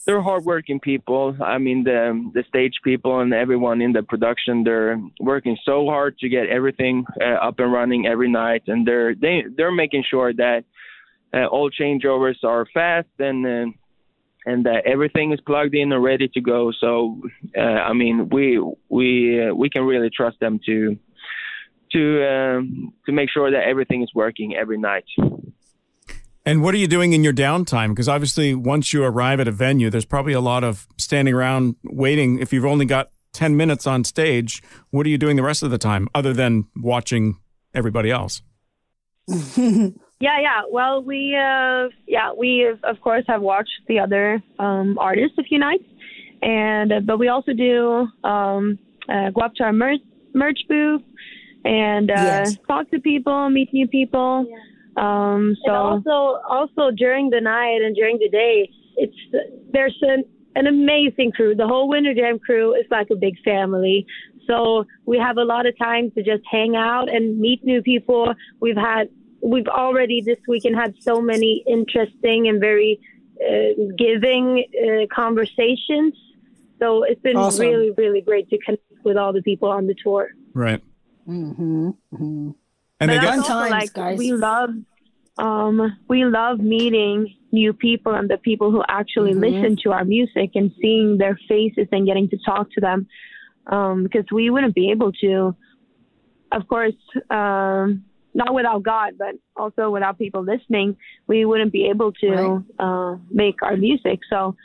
they're 0.05 0.21
hardworking 0.21 0.79
people. 0.79 1.35
I 1.41 1.57
mean, 1.57 1.83
the 1.83 2.31
the 2.33 2.43
stage 2.47 2.75
people 2.83 3.19
and 3.19 3.33
everyone 3.33 3.81
in 3.81 3.91
the 3.91 4.03
production, 4.03 4.63
they're 4.63 5.01
working 5.19 5.57
so 5.63 5.85
hard 5.87 6.17
to 6.19 6.29
get 6.29 6.47
everything 6.47 7.05
uh, 7.19 7.47
up 7.47 7.59
and 7.59 7.71
running 7.71 8.05
every 8.05 8.29
night, 8.29 8.63
and 8.67 8.87
they're 8.87 9.15
they 9.15 9.43
they're 9.55 9.71
making 9.71 10.03
sure 10.09 10.33
that 10.33 10.63
uh, 11.33 11.45
all 11.45 11.69
changeovers 11.69 12.43
are 12.43 12.65
fast 12.73 13.09
and. 13.19 13.45
Uh, 13.45 13.71
and 14.47 14.67
that 14.67 14.85
everything 14.85 15.33
is 15.33 15.39
plugged 15.41 15.73
in 15.73 15.91
and 15.91 16.03
ready 16.03 16.27
to 16.27 16.39
go. 16.39 16.71
So, 16.79 17.19
uh, 17.57 17.61
I 17.61 17.93
mean, 17.93 18.29
we 18.29 18.63
we 18.89 19.43
uh, 19.43 19.55
we 19.55 19.71
can 19.71 19.81
really 19.85 20.11
trust 20.11 20.39
them 20.39 20.59
to 20.67 20.95
to 21.93 22.27
um, 22.27 22.93
to 23.07 23.11
make 23.11 23.31
sure 23.31 23.49
that 23.49 23.63
everything 23.63 24.03
is 24.03 24.11
working 24.13 24.55
every 24.55 24.77
night. 24.77 25.05
And 26.45 26.61
what 26.61 26.75
are 26.75 26.77
you 26.77 26.87
doing 26.87 27.13
in 27.13 27.23
your 27.23 27.33
downtime? 27.33 27.89
Because 27.89 28.07
obviously, 28.07 28.53
once 28.53 28.93
you 28.93 29.03
arrive 29.03 29.39
at 29.39 29.47
a 29.47 29.51
venue, 29.51 29.89
there's 29.89 30.05
probably 30.05 30.33
a 30.33 30.39
lot 30.41 30.63
of 30.63 30.87
standing 30.97 31.33
around 31.33 31.75
waiting. 31.83 32.37
If 32.39 32.53
you've 32.53 32.65
only 32.65 32.85
got 32.85 33.09
10 33.33 33.57
minutes 33.57 33.87
on 33.87 34.03
stage, 34.03 34.61
what 34.91 35.05
are 35.05 35.09
you 35.09 35.17
doing 35.17 35.37
the 35.37 35.43
rest 35.43 35.63
of 35.63 35.71
the 35.71 35.77
time 35.79 36.07
other 36.13 36.33
than 36.33 36.65
watching 36.75 37.37
everybody 37.73 38.11
else? 38.11 38.41
Yeah, 40.21 40.39
yeah. 40.39 40.61
Well, 40.71 41.03
we, 41.03 41.35
uh, 41.35 41.89
yeah, 42.07 42.31
we 42.31 42.73
of 42.83 43.01
course 43.01 43.25
have 43.27 43.41
watched 43.41 43.81
the 43.89 43.99
other 43.99 44.41
um, 44.59 44.97
artists 44.97 45.37
a 45.37 45.43
few 45.43 45.59
nights, 45.59 45.83
and 46.41 46.93
uh, 46.93 46.99
but 47.01 47.19
we 47.19 47.27
also 47.27 47.51
do 47.51 48.07
um, 48.23 48.79
uh, 49.09 49.31
go 49.31 49.41
up 49.41 49.55
to 49.55 49.63
our 49.65 49.73
merch, 49.73 49.99
merch 50.33 50.59
booth 50.69 51.01
and 51.65 52.09
uh, 52.09 52.13
Yes. 52.13 52.55
talk 52.65 52.89
to 52.91 52.99
people, 53.01 53.49
meet 53.49 53.73
new 53.73 53.89
people. 53.89 54.47
Um, 54.97 55.55
so 55.65 55.73
And 55.73 55.77
also, 56.07 56.41
also 56.47 56.91
during 56.91 57.29
the 57.29 57.41
night 57.41 57.81
and 57.81 57.95
during 57.95 58.17
the 58.19 58.29
day, 58.29 58.69
it's 58.97 59.15
there's 59.71 59.97
an, 60.01 60.23
an 60.55 60.67
amazing 60.67 61.31
crew. 61.33 61.55
The 61.55 61.67
whole 61.67 61.89
Winter 61.89 62.13
Jam 62.13 62.39
crew 62.39 62.73
is 62.75 62.85
like 62.89 63.09
a 63.11 63.15
big 63.15 63.35
family. 63.43 64.05
So 64.47 64.85
we 65.05 65.17
have 65.17 65.37
a 65.37 65.43
lot 65.43 65.65
of 65.65 65.77
time 65.77 66.11
to 66.11 66.23
just 66.23 66.43
hang 66.49 66.75
out 66.75 67.09
and 67.09 67.39
meet 67.39 67.63
new 67.63 67.81
people. 67.81 68.33
We've 68.61 68.77
had, 68.77 69.09
we've 69.41 69.67
already 69.67 70.21
this 70.21 70.37
weekend 70.47 70.75
had 70.75 70.93
so 71.01 71.19
many 71.19 71.63
interesting 71.67 72.47
and 72.47 72.59
very 72.59 72.99
uh, 73.41 73.73
giving 73.97 74.65
uh, 74.81 75.13
conversations. 75.13 76.13
So 76.79 77.03
it's 77.03 77.21
been 77.21 77.37
Awesome. 77.37 77.65
really, 77.65 77.91
really 77.97 78.21
great 78.21 78.49
to 78.49 78.57
connect 78.59 78.83
with 79.03 79.17
all 79.17 79.33
the 79.33 79.41
people 79.41 79.69
on 79.69 79.87
the 79.87 79.95
tour. 80.01 80.29
Right. 80.53 80.81
hmm 81.25 81.89
hmm 82.15 82.51
And 82.99 83.09
they 83.09 83.15
but 83.15 83.21
get 83.21 83.29
Fun 83.29 83.37
that's 83.39 83.49
also 83.49 83.59
times, 83.59 83.71
like 83.71 83.93
guys. 83.93 84.17
we 84.17 84.31
love 84.33 84.69
um 85.37 85.97
we 86.07 86.23
love 86.23 86.59
meeting 86.59 87.33
new 87.51 87.73
people 87.73 88.13
and 88.13 88.29
the 88.29 88.37
people 88.37 88.71
who 88.71 88.81
actually 88.87 89.33
Mhm. 89.33 89.41
listen 89.41 89.75
to 89.83 89.91
our 89.91 90.05
music 90.05 90.51
and 90.55 90.71
seeing 90.81 91.17
their 91.17 91.37
faces 91.47 91.87
and 91.91 92.05
getting 92.05 92.29
to 92.29 92.37
talk 92.45 92.71
to 92.71 92.79
them 92.81 93.05
um 93.67 94.03
because 94.03 94.25
we 94.31 94.49
wouldn't 94.49 94.73
be 94.75 94.91
able 94.91 95.11
to 95.11 95.53
of 96.53 96.65
course 96.69 96.95
um 97.29 98.03
not 98.33 98.53
without 98.53 98.81
God 98.83 99.13
but 99.17 99.35
also 99.57 99.89
without 99.89 100.17
people 100.17 100.41
listening 100.41 100.95
we 101.27 101.43
wouldn't 101.43 101.73
be 101.73 101.85
able 101.89 102.13
to 102.23 102.29
Right. 102.29 102.61
uh 102.79 103.17
make 103.29 103.61
our 103.61 103.75
music 103.75 104.19
so 104.29 104.55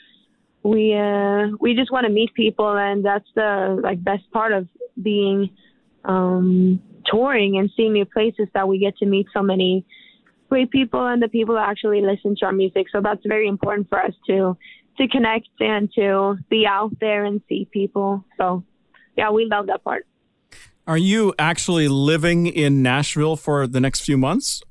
we 0.62 0.94
uh 0.94 1.48
we 1.58 1.74
just 1.74 1.90
want 1.90 2.06
to 2.06 2.12
meet 2.12 2.32
people 2.34 2.76
and 2.76 3.04
that's 3.04 3.30
the 3.34 3.76
like 3.82 4.02
best 4.04 4.30
part 4.30 4.52
of 4.52 4.68
being 5.02 5.50
um 6.04 6.80
touring 7.06 7.58
and 7.58 7.70
seeing 7.76 7.92
new 7.92 8.04
places 8.04 8.46
that 8.54 8.68
we 8.68 8.78
get 8.78 8.96
to 8.98 9.06
meet 9.06 9.26
so 9.34 9.42
many 9.42 9.84
great 10.48 10.70
people 10.70 11.06
and 11.06 11.22
the 11.22 11.28
people 11.28 11.54
that 11.54 11.68
actually 11.68 12.00
listen 12.02 12.34
to 12.38 12.44
our 12.46 12.52
music. 12.52 12.86
So 12.92 13.00
that's 13.00 13.20
very 13.26 13.48
important 13.48 13.88
for 13.88 14.02
us 14.02 14.12
to 14.28 14.56
to 14.98 15.08
connect 15.08 15.48
and 15.60 15.90
to 15.94 16.36
be 16.50 16.66
out 16.66 16.92
there 17.00 17.24
and 17.24 17.40
see 17.48 17.68
people. 17.72 18.24
So 18.36 18.64
yeah, 19.16 19.30
we 19.30 19.46
love 19.46 19.66
that 19.68 19.82
part. 19.84 20.06
Are 20.86 20.98
you 20.98 21.34
actually 21.38 21.88
living 21.88 22.46
in 22.46 22.82
Nashville 22.82 23.36
for 23.36 23.66
the 23.66 23.80
next 23.80 24.00
few 24.02 24.18
months? 24.18 24.62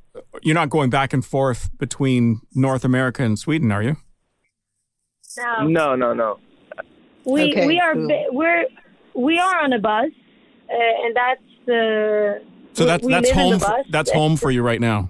You're 0.42 0.56
not 0.56 0.70
going 0.70 0.89
back 0.89 1.13
and 1.13 1.24
forth 1.26 1.70
between 1.78 2.42
North 2.54 2.84
America 2.84 3.24
and 3.24 3.39
Sweden, 3.39 3.72
are 3.72 3.82
you? 3.84 3.96
Now, 5.38 5.65
No, 5.68 5.96
no, 5.96 6.13
no. 6.13 6.39
we 7.26 7.52
Okay, 7.52 7.68
we 7.68 7.80
are 7.80 7.94
cool. 7.94 8.28
we're 8.32 8.65
we 9.15 9.39
are 9.39 9.60
on 9.63 9.74
a 9.74 9.80
bus, 9.80 10.10
and 10.71 11.15
that's 11.15 11.69
uh, 11.69 12.43
So 12.73 12.86
that's 12.86 13.03
we 13.05 13.12
that's 13.12 13.27
live 13.29 13.38
in 13.38 13.51
home. 13.51 13.60
For, 13.60 13.84
that's 13.89 14.12
home 14.12 14.38
for 14.38 14.51
you 14.51 14.62
right 14.62 14.82
now. 14.82 15.10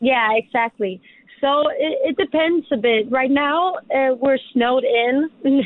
Yeah, 0.00 0.32
exactly. 0.34 1.00
So 1.40 1.68
it, 1.68 2.10
it 2.10 2.16
depends 2.16 2.66
a 2.72 2.76
bit. 2.76 3.10
Right 3.10 3.30
now, 3.30 3.74
uh, 3.94 4.14
we're 4.18 4.38
snowed 4.52 4.84
in 4.84 5.30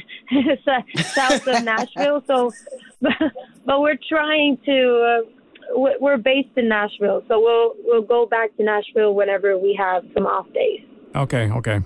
south 1.14 1.46
of 1.46 1.64
Nashville. 1.64 2.22
So, 2.26 2.52
but 3.00 3.80
we're 3.80 3.98
trying 4.08 4.58
to. 4.66 5.22
Uh, 5.26 5.30
we- 5.76 5.96
we're 6.00 6.16
based 6.16 6.56
in 6.56 6.68
Nashville, 6.68 7.22
so 7.28 7.38
we'll 7.40 7.74
we'll 7.84 8.02
go 8.02 8.24
back 8.26 8.56
to 8.56 8.64
Nashville 8.64 9.14
whenever 9.14 9.58
we 9.58 9.74
have 9.78 10.02
some 10.14 10.24
off 10.26 10.50
days. 10.54 10.80
Okay, 11.14 11.50
okay. 11.50 11.80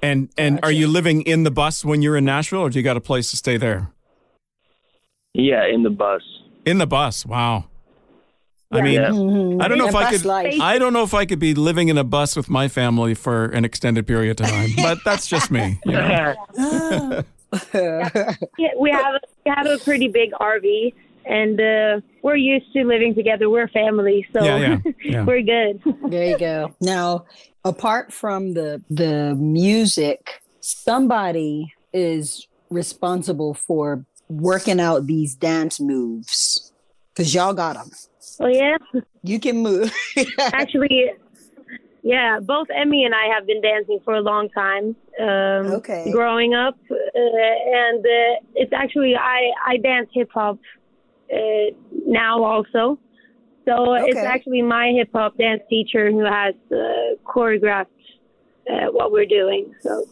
And 0.00 0.28
and 0.38 0.60
are 0.62 0.70
you 0.70 0.86
living 0.86 1.22
in 1.22 1.42
the 1.42 1.50
bus 1.50 1.84
when 1.84 2.02
you're 2.02 2.16
in 2.16 2.24
Nashville, 2.24 2.60
or 2.60 2.70
do 2.70 2.78
you 2.78 2.84
got 2.84 2.96
a 2.96 3.00
place 3.00 3.30
to 3.30 3.36
stay 3.36 3.56
there? 3.56 3.90
Yeah, 5.34 5.66
in 5.66 5.82
the 5.82 5.90
bus. 5.90 6.22
In 6.64 6.78
the 6.78 6.86
bus. 6.86 7.26
Wow. 7.26 7.66
I 8.72 8.80
mean, 8.80 8.94
Yeah. 8.94 9.08
Mm-hmm. 9.10 9.60
I 9.62 9.68
don't 9.68 9.78
know 9.78 9.86
if 9.88 9.94
I 9.94 10.10
could. 10.10 10.24
life. 10.24 10.60
I 10.60 10.78
don't 10.78 10.92
know 10.92 11.02
if 11.04 11.14
I 11.14 11.26
could 11.26 11.38
be 11.38 11.54
living 11.54 11.88
in 11.88 11.98
a 11.98 12.04
bus 12.04 12.34
with 12.36 12.48
my 12.48 12.66
family 12.68 13.14
for 13.14 13.44
an 13.46 13.64
extended 13.64 14.06
period 14.06 14.40
of 14.40 14.46
time, 14.48 14.70
but 14.76 14.98
that's 15.04 15.26
just 15.26 15.50
me. 15.50 15.78
You 15.84 15.92
know? 15.92 17.22
Yeah, 17.72 18.70
we 18.80 18.90
have 18.90 19.14
we 19.44 19.52
have 19.54 19.66
a 19.66 19.78
pretty 19.78 20.08
big 20.08 20.32
RV, 20.32 20.92
and 21.24 21.60
uh, 21.60 22.00
we're 22.22 22.34
used 22.34 22.72
to 22.72 22.82
living 22.84 23.14
together. 23.14 23.48
We're 23.48 23.68
family, 23.68 24.26
so 24.32 24.42
Yeah, 24.42 24.56
yeah, 24.58 24.92
yeah. 25.04 25.24
we're 25.24 25.42
good. 25.42 25.80
there 26.10 26.30
you 26.30 26.38
go. 26.38 26.74
Now, 26.80 27.26
apart 27.64 28.12
from 28.12 28.54
the 28.54 28.82
the 28.90 29.36
music, 29.36 30.42
somebody 30.58 31.72
is 31.92 32.48
responsible 32.70 33.54
for 33.54 34.04
working 34.28 34.80
out 34.80 35.06
these 35.06 35.34
dance 35.34 35.80
moves 35.80 36.72
because 37.12 37.34
y'all 37.34 37.54
got 37.54 37.74
them. 37.76 37.90
Oh 38.40 38.46
yeah. 38.46 38.76
You 39.22 39.38
can 39.38 39.58
move. 39.58 39.92
Actually, 40.38 41.12
yeah, 42.02 42.38
both 42.40 42.68
Emmy 42.74 43.04
and 43.04 43.14
I 43.14 43.32
have 43.34 43.46
been 43.46 43.62
dancing 43.62 44.00
for 44.04 44.14
a 44.14 44.20
long 44.20 44.48
time. 44.50 44.96
Um, 45.20 45.72
Okay. 45.74 46.10
Growing 46.12 46.54
up, 46.54 46.76
uh, 46.90 46.94
and 47.14 48.04
uh, 48.04 48.40
it's 48.54 48.72
actually 48.72 49.14
I 49.16 49.50
I 49.66 49.76
dance 49.78 50.08
hip 50.12 50.30
hop 50.34 50.58
uh, 51.32 51.38
now 52.06 52.42
also. 52.42 52.98
So 53.64 53.94
it's 53.94 54.18
actually 54.18 54.60
my 54.60 54.92
hip 54.94 55.08
hop 55.14 55.38
dance 55.38 55.62
teacher 55.70 56.10
who 56.10 56.24
has 56.24 56.54
uh, 56.70 57.16
choreographed 57.24 57.86
uh, 58.70 58.88
what 58.90 59.10
we're 59.10 59.24
doing. 59.24 59.74
So 59.80 60.04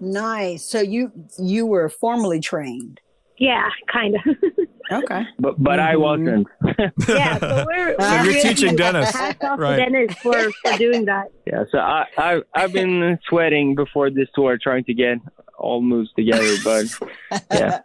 nice. 0.00 0.64
So 0.64 0.80
you 0.80 1.12
you 1.38 1.66
were 1.66 1.88
formally 1.88 2.40
trained. 2.40 3.00
Yeah, 3.38 3.68
kind 3.92 4.16
of. 4.16 4.22
Okay. 4.92 5.24
But 5.40 5.60
but 5.60 5.80
I 5.80 5.94
Mhm. 5.96 6.00
wasn't. 6.00 6.46
yeah, 7.08 7.38
so 7.38 7.64
we're, 7.66 7.90
So 7.90 7.96
we're 7.98 8.14
you're 8.14 8.24
really 8.24 8.40
teaching 8.40 8.76
Dennis. 8.76 9.12
Right. 9.42 9.76
Dennis 9.78 10.14
for, 10.18 10.38
for 10.62 10.78
doing 10.78 11.06
that. 11.06 11.26
Yeah, 11.44 11.64
so 11.72 11.78
I, 11.78 12.06
I 12.16 12.42
I've 12.54 12.72
been 12.72 13.18
sweating 13.28 13.74
before 13.74 14.10
this 14.10 14.28
tour 14.36 14.56
trying 14.62 14.84
to 14.84 14.94
get 14.94 15.18
all 15.58 15.82
moves 15.82 16.10
together, 16.14 16.54
but 16.62 16.84
Yeah. 17.52 17.80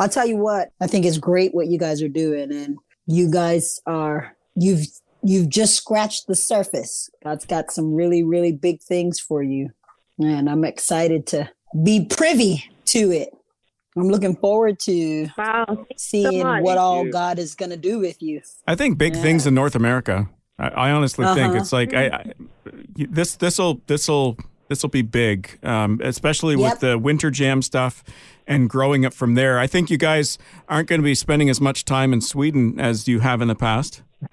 I'll 0.00 0.08
tell 0.08 0.26
you 0.26 0.36
what, 0.36 0.72
I 0.80 0.88
think 0.88 1.06
it's 1.06 1.18
great 1.18 1.54
what 1.54 1.68
you 1.68 1.78
guys 1.78 2.02
are 2.02 2.08
doing 2.08 2.52
and 2.52 2.76
you 3.06 3.30
guys 3.30 3.80
are 3.86 4.34
you've 4.56 4.84
you've 5.22 5.48
just 5.48 5.76
scratched 5.76 6.26
the 6.26 6.34
surface. 6.34 7.08
God's 7.22 7.46
got 7.46 7.70
some 7.70 7.94
really 7.94 8.24
really 8.24 8.50
big 8.50 8.82
things 8.82 9.20
for 9.20 9.44
you. 9.44 9.70
And 10.18 10.50
I'm 10.50 10.64
excited 10.64 11.24
to 11.28 11.48
be 11.84 12.04
privy 12.06 12.64
to 12.86 13.12
it. 13.12 13.28
I'm 13.96 14.08
looking 14.08 14.36
forward 14.36 14.78
to 14.80 15.28
Wow. 15.38 15.86
seeing 15.96 16.42
much. 16.42 16.62
what 16.62 16.76
all 16.78 17.04
you. 17.06 17.12
God 17.12 17.38
is 17.38 17.54
going 17.54 17.70
to 17.70 17.76
do 17.76 17.98
with 17.98 18.20
you. 18.22 18.42
I 18.66 18.74
think 18.74 18.98
big 18.98 19.14
Yeah. 19.16 19.22
things 19.22 19.46
in 19.46 19.54
North 19.54 19.74
America. 19.74 20.28
I, 20.58 20.68
I 20.68 20.90
honestly 20.90 21.24
think 21.26 21.38
Uh-huh. 21.50 21.56
it's 21.56 21.72
like 21.72 21.94
I, 21.94 22.06
I, 22.06 22.32
this. 22.94 23.36
This'll 23.36 23.80
this'll 23.86 24.36
this 24.68 24.82
will 24.82 24.90
be 24.90 25.02
big, 25.02 25.58
um, 25.62 26.00
especially 26.02 26.56
Yep. 26.56 26.70
with 26.72 26.80
the 26.80 26.98
winter 26.98 27.30
jam 27.30 27.62
stuff 27.62 28.02
and 28.48 28.68
growing 28.68 29.06
up 29.06 29.14
from 29.14 29.34
there. 29.34 29.58
I 29.58 29.66
think 29.66 29.90
you 29.90 29.96
guys 29.96 30.38
aren't 30.68 30.88
going 30.88 31.00
to 31.00 31.04
be 31.04 31.14
spending 31.14 31.48
as 31.48 31.60
much 31.60 31.84
time 31.84 32.12
in 32.12 32.20
Sweden 32.20 32.78
as 32.80 33.06
you 33.08 33.20
have 33.20 33.40
in 33.40 33.48
the 33.48 33.54
past. 33.54 34.02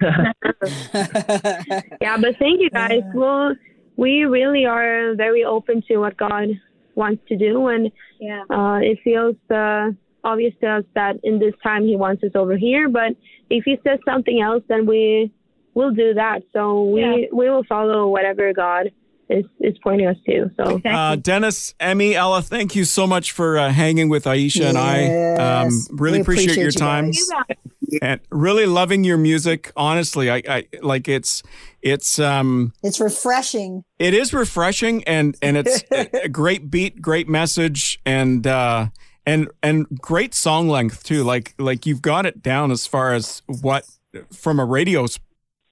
Yeah, 2.00 2.16
but 2.18 2.36
thank 2.38 2.60
you 2.60 2.70
guys. 2.70 3.02
Well, 3.14 3.54
we 3.96 4.24
really 4.24 4.66
are 4.66 5.14
very 5.14 5.44
open 5.44 5.82
to 5.88 5.98
what 5.98 6.16
God 6.16 6.48
wants 6.94 7.22
to 7.28 7.36
do, 7.36 7.68
and 7.68 7.90
Yeah. 8.20 8.42
uh, 8.50 8.78
it 8.82 8.98
feels 9.04 9.36
uh, 9.50 9.90
obvious 10.22 10.54
to 10.62 10.68
us 10.68 10.84
that 10.94 11.16
in 11.24 11.38
this 11.38 11.54
time 11.62 11.84
He 11.84 11.96
wants 11.96 12.22
us 12.24 12.30
over 12.34 12.56
here. 12.56 12.88
But 12.88 13.16
if 13.50 13.64
He 13.64 13.78
says 13.84 13.98
something 14.04 14.40
else, 14.40 14.62
then 14.68 14.86
we 14.86 15.32
will 15.74 15.90
do 15.92 16.14
that. 16.14 16.42
So 16.52 16.84
we 16.84 17.00
Yeah. 17.00 17.16
we 17.32 17.50
will 17.50 17.64
follow 17.64 18.08
whatever 18.08 18.52
God 18.52 18.90
is 19.28 19.44
is 19.60 19.74
pointing 19.82 20.06
us 20.06 20.16
to. 20.26 20.50
So 20.56 20.80
Uh, 20.84 21.16
Dennis, 21.16 21.74
Emmy, 21.80 22.14
Ella, 22.14 22.42
thank 22.42 22.76
you 22.76 22.84
so 22.84 23.06
much 23.06 23.32
for 23.32 23.58
uh, 23.58 23.70
hanging 23.70 24.08
with 24.08 24.24
Ayiesha 24.24 24.68
and 24.68 24.78
I. 24.78 24.98
Um, 25.34 25.68
really 25.90 26.20
appreciate, 26.20 26.52
appreciate 26.52 26.62
your 26.62 26.70
time 26.72 27.10
guys. 27.10 27.56
And 28.02 28.20
really 28.30 28.66
loving 28.66 29.04
your 29.04 29.18
music. 29.18 29.72
Honestly, 29.76 30.30
I, 30.30 30.42
I 30.48 30.66
like 30.82 31.08
it's 31.08 31.42
it's 31.82 32.18
um 32.18 32.72
it's 32.82 33.00
refreshing. 33.00 33.84
it 33.98 34.14
is 34.14 34.32
refreshing 34.32 35.04
and 35.04 35.36
and 35.42 35.56
it's 35.56 35.84
a 35.90 36.28
great 36.28 36.70
beat, 36.70 37.02
great 37.02 37.28
message, 37.28 38.00
and 38.06 38.46
uh, 38.46 38.86
and 39.26 39.48
and 39.62 39.86
great 40.00 40.34
song 40.34 40.68
length 40.68 41.04
too. 41.04 41.24
Like 41.24 41.54
like 41.58 41.86
you've 41.86 42.02
got 42.02 42.26
it 42.26 42.42
down 42.42 42.70
as 42.70 42.86
far 42.86 43.12
as 43.12 43.42
what 43.46 43.84
from 44.32 44.58
a 44.58 44.64
radio's 44.64 45.18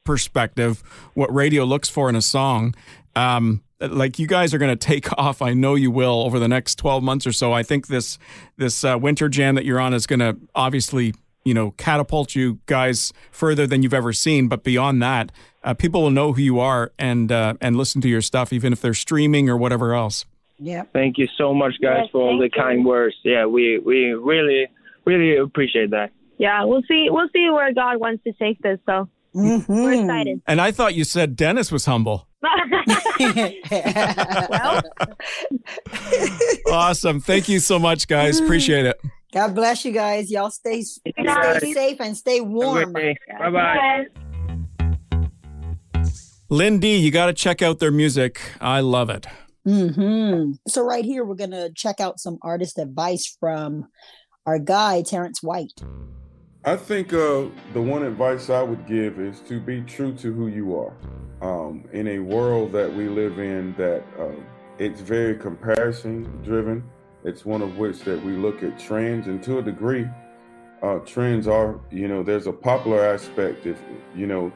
perspective, 0.04 0.82
what 1.14 1.32
radio 1.32 1.64
looks 1.64 1.88
for 1.88 2.08
in 2.08 2.16
a 2.16 2.22
song. 2.22 2.74
Um, 3.14 3.62
like 3.80 4.18
you 4.18 4.26
guys 4.26 4.54
are 4.54 4.58
going 4.58 4.76
to 4.76 4.86
take 4.86 5.12
off. 5.18 5.42
I 5.42 5.54
know 5.54 5.74
you 5.74 5.90
will 5.90 6.22
over 6.22 6.38
the 6.38 6.48
next 6.48 6.76
twelve 6.76 7.02
months 7.02 7.26
or 7.26 7.32
so. 7.32 7.52
I 7.52 7.62
think 7.62 7.88
this 7.88 8.18
this 8.56 8.84
uh, 8.84 8.98
winter 9.00 9.28
jam 9.28 9.54
that 9.54 9.64
you're 9.64 9.80
on 9.80 9.94
is 9.94 10.06
going 10.06 10.20
to 10.20 10.36
obviously 10.54 11.14
you 11.44 11.54
know 11.54 11.72
catapult 11.72 12.34
you 12.34 12.58
guys 12.66 13.12
further 13.30 13.66
than 13.66 13.82
you've 13.82 13.94
ever 13.94 14.12
seen. 14.12 14.48
But 14.48 14.62
beyond 14.64 15.02
that, 15.02 15.32
uh, 15.64 15.74
people 15.74 16.02
will 16.02 16.10
know 16.10 16.32
who 16.32 16.42
you 16.42 16.60
are 16.60 16.92
and 16.98 17.30
uh, 17.32 17.54
and 17.60 17.76
listen 17.76 18.00
to 18.02 18.08
your 18.08 18.22
stuff, 18.22 18.52
even 18.52 18.72
if 18.72 18.80
they're 18.80 18.94
streaming 18.94 19.48
or 19.48 19.56
whatever 19.56 19.94
else. 19.94 20.24
Yeah. 20.58 20.84
Thank 20.92 21.18
you 21.18 21.26
so 21.36 21.52
much, 21.52 21.74
guys, 21.82 22.02
Yes, 22.02 22.10
for 22.12 22.22
all 22.22 22.38
the 22.38 22.44
you. 22.44 22.50
kind 22.50 22.84
words. 22.84 23.16
Yeah, 23.24 23.46
we 23.46 23.78
we 23.78 24.12
really 24.14 24.68
really 25.04 25.36
appreciate 25.36 25.90
that. 25.90 26.10
yeah, 26.38 26.64
we'll 26.64 26.82
see 26.88 27.08
we'll 27.10 27.28
see 27.32 27.50
where 27.50 27.72
God 27.74 27.96
wants 27.98 28.22
to 28.24 28.32
take 28.34 28.58
this. 28.60 28.78
So 28.86 29.08
we're 29.32 29.58
Mhm. 29.58 30.02
excited. 30.04 30.40
And 30.46 30.60
I 30.60 30.70
thought 30.70 30.94
you 30.94 31.04
said 31.04 31.34
Dennis 31.36 31.72
was 31.72 31.86
humble. 31.86 32.28
well, 34.50 34.82
Awesome. 36.70 37.20
Thank 37.20 37.48
you 37.48 37.58
so 37.58 37.78
much, 37.78 38.08
guys. 38.08 38.40
Appreciate 38.40 38.86
it. 38.86 39.00
God 39.32 39.54
bless 39.54 39.84
you 39.84 39.92
guys. 39.92 40.30
Y'all 40.30 40.50
stay, 40.50 40.82
stay 40.82 41.72
safe 41.72 42.00
and 42.00 42.16
stay 42.16 42.40
warm. 42.40 42.92
Bye 42.92 43.16
bye. 43.38 44.06
LIN 46.50 46.80
D, 46.80 46.96
you 46.96 47.10
got 47.10 47.26
to 47.26 47.32
check 47.32 47.62
out 47.62 47.78
their 47.78 47.90
music. 47.90 48.40
I 48.60 48.80
love 48.80 49.08
it. 49.08 49.26
Mm-hmm. 49.66 50.52
So 50.68 50.84
right 50.84 51.04
here, 51.04 51.24
we're 51.24 51.36
gonna 51.36 51.70
check 51.70 52.00
out 52.00 52.18
some 52.18 52.38
artist 52.42 52.78
advice 52.78 53.36
from 53.38 53.86
our 54.44 54.58
guy 54.58 55.02
Terrence 55.02 55.42
White. 55.42 55.80
I 56.64 56.76
think 56.76 57.12
uh, 57.12 57.46
the 57.72 57.80
one 57.80 58.02
advice 58.02 58.50
I 58.50 58.62
would 58.62 58.86
give 58.86 59.18
is 59.18 59.40
to 59.48 59.60
be 59.60 59.82
true 59.82 60.12
to 60.14 60.32
who 60.32 60.48
you 60.48 60.76
are. 60.76 60.94
Um, 61.40 61.84
in 61.92 62.06
a 62.08 62.18
world 62.18 62.72
that 62.72 62.92
we 62.92 63.08
live 63.08 63.38
in, 63.38 63.74
that 63.76 64.04
uh, 64.18 64.30
it's 64.78 65.00
very 65.00 65.36
comparison 65.36 66.24
driven. 66.42 66.84
It's 67.24 67.44
one 67.44 67.62
of 67.62 67.78
which 67.78 68.00
that 68.00 68.22
we 68.24 68.32
look 68.32 68.62
at 68.62 68.78
trends, 68.78 69.28
and 69.28 69.42
to 69.44 69.58
a 69.58 69.62
degree, 69.62 70.08
uh, 70.82 70.98
trends 71.00 71.46
are 71.46 71.78
you 71.90 72.08
know 72.08 72.22
there's 72.22 72.46
a 72.48 72.52
popular 72.52 73.04
aspect 73.04 73.66
if 73.66 73.78
you 74.14 74.26
know 74.26 74.52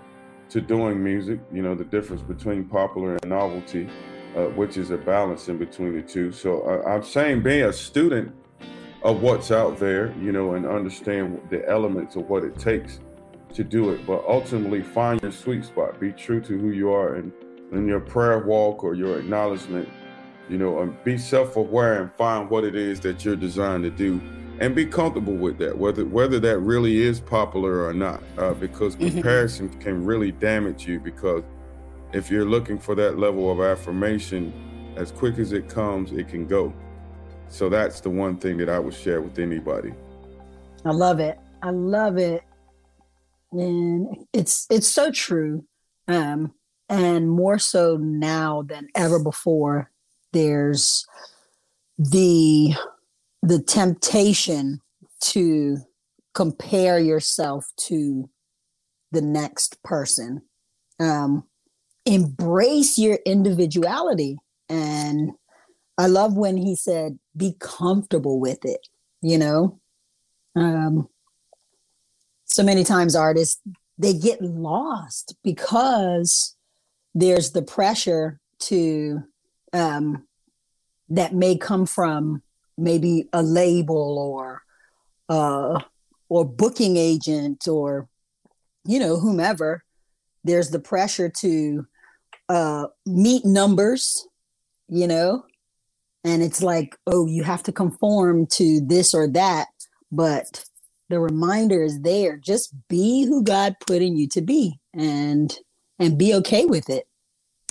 to 0.49 0.61
doing 0.61 1.03
music. 1.03 1.39
You 1.53 1.63
know 1.63 1.75
the 1.75 1.85
difference 1.85 2.23
between 2.23 2.65
popular 2.65 3.17
and 3.17 3.31
novelty, 3.31 3.89
uh, 4.37 4.47
which 4.47 4.77
is 4.77 4.91
a 4.91 4.97
balance 4.97 5.49
in 5.49 5.59
between 5.59 5.95
the 5.95 6.03
two. 6.03 6.33
So 6.33 6.63
uh, 6.63 6.89
I'm 6.89 7.05
saying 7.05 7.43
being 7.43 7.65
a 7.65 7.73
student 7.73 8.35
of 9.03 9.23
what's 9.23 9.53
out 9.53 9.79
there, 9.79 10.13
you 10.21 10.33
know, 10.33 10.55
and 10.55 10.67
understand 10.67 11.41
the 11.51 11.69
elements 11.69 12.17
of 12.17 12.29
what 12.29 12.43
it 12.43 12.59
takes 12.59 12.99
to 13.55 13.63
do 13.63 13.91
it. 13.91 14.05
But 14.05 14.25
ultimately, 14.27 14.83
find 14.83 15.23
your 15.23 15.31
sweet 15.31 15.65
spot. 15.65 16.01
Be 16.01 16.11
true 16.11 16.41
to 16.41 16.59
who 16.59 16.71
you 16.71 16.91
are, 16.91 17.15
and 17.15 17.33
in 17.71 17.87
your 17.87 18.01
prayer 18.01 18.41
walk 18.41 18.83
or 18.83 18.95
your 18.95 19.19
acknowledgement, 19.21 19.89
you 20.49 20.59
know, 20.59 20.81
and 20.81 21.03
be 21.05 21.19
self-aware 21.19 22.03
and 22.03 22.13
find 22.15 22.49
what 22.51 22.65
it 22.65 22.75
is 22.75 23.01
that 23.01 23.25
you're 23.25 23.37
designed 23.37 23.85
to 23.85 23.91
do, 23.91 24.21
and 24.61 24.75
be 24.75 24.87
comfortable 24.87 25.35
with 25.35 25.59
that, 25.59 25.77
whether 25.77 26.05
whether 26.05 26.41
that 26.41 26.59
really 26.61 27.03
is 27.03 27.21
popular 27.21 27.85
or 27.85 27.93
not, 27.93 28.23
uh, 28.39 28.55
because 28.55 28.95
comparison 28.95 29.69
can 29.81 30.05
really 30.05 30.33
damage 30.33 30.87
you. 30.87 30.99
Because 31.01 31.43
if 32.13 32.31
you're 32.31 32.47
looking 32.47 32.79
for 32.79 32.95
that 32.95 33.19
level 33.19 33.51
of 33.51 33.61
affirmation, 33.61 34.53
as 34.97 35.11
quick 35.11 35.39
as 35.39 35.53
it 35.53 35.69
comes, 35.69 36.13
it 36.13 36.29
can 36.29 36.47
go. 36.47 36.73
So 37.49 37.69
that's 37.69 38.01
the 38.01 38.11
one 38.11 38.39
thing 38.39 38.57
that 38.59 38.69
I 38.69 38.79
would 38.79 38.95
share 38.95 39.21
with 39.21 39.39
anybody. 39.39 39.93
I 40.85 40.91
love 40.91 41.21
it. 41.21 41.39
I 41.63 41.71
love 41.71 42.17
it. 42.17 42.43
And 43.53 44.27
it's 44.33 44.67
it's 44.71 44.89
so 44.89 45.11
true. 45.11 45.65
Um 46.09 46.55
and 46.89 47.29
more 47.29 47.59
so 47.59 47.97
now 47.97 48.63
than 48.63 48.89
ever 48.95 49.19
before 49.19 49.91
there's 50.37 51.07
the 51.99 52.75
the 53.43 53.63
temptation 53.63 54.81
to 55.21 55.79
compare 56.35 56.99
yourself 56.99 57.65
to 57.77 58.29
the 59.13 59.23
next 59.23 59.83
person. 59.83 60.43
Um 61.01 61.45
embrace 62.05 62.99
your 62.99 63.19
individuality 63.27 64.39
and 64.69 65.33
I 65.99 66.07
love 66.07 66.37
when 66.37 66.57
he 66.57 66.77
said 66.77 67.19
be 67.37 67.57
comfortable 67.59 68.39
with 68.39 68.65
it, 68.65 68.87
you 69.23 69.39
know? 69.39 69.81
um, 70.57 71.09
so 72.47 72.63
many 72.63 72.83
times 72.83 73.15
artists 73.15 73.61
they 73.99 74.15
get 74.15 74.43
lost 74.43 75.37
because 75.45 76.57
there's 77.15 77.53
the 77.53 77.63
pressure 77.63 78.41
to 78.59 79.23
um, 79.73 80.26
that 81.09 81.35
may 81.35 81.57
come 81.57 81.87
from 81.87 82.43
maybe 82.77 83.29
a 83.33 83.43
label 83.43 84.19
or 84.19 84.63
uh, 85.29 85.81
or 86.29 86.45
booking 86.45 86.97
agent 86.97 87.67
or 87.69 88.09
you 88.85 88.99
know 88.99 89.19
whomever 89.19 89.83
there's 90.45 90.71
the 90.71 90.79
pressure 90.79 91.29
to 91.29 91.87
uh, 92.49 92.87
meet 93.05 93.45
numbers 93.45 94.27
you 94.89 95.09
know? 95.09 95.45
And 96.25 96.43
it's 96.43 96.63
like 96.63 96.97
oh 97.07 97.27
you 97.27 97.43
have 97.45 97.63
to 97.65 97.73
conform 97.73 98.47
to 98.53 98.81
this 98.81 99.15
or 99.15 99.29
that 99.29 99.69
but 100.13 100.65
the 101.09 101.21
reminder 101.21 101.83
is 101.83 102.01
there. 102.03 102.37
Just 102.37 102.75
be 102.89 103.25
who 103.27 103.43
god 103.45 103.77
put 103.87 104.03
in 104.03 104.17
you 104.17 104.29
to 104.29 104.41
be 104.41 104.79
and 104.95 105.57
and 105.99 106.19
be 106.19 106.35
okay 106.35 106.65
with 106.67 106.91
it. 106.91 107.07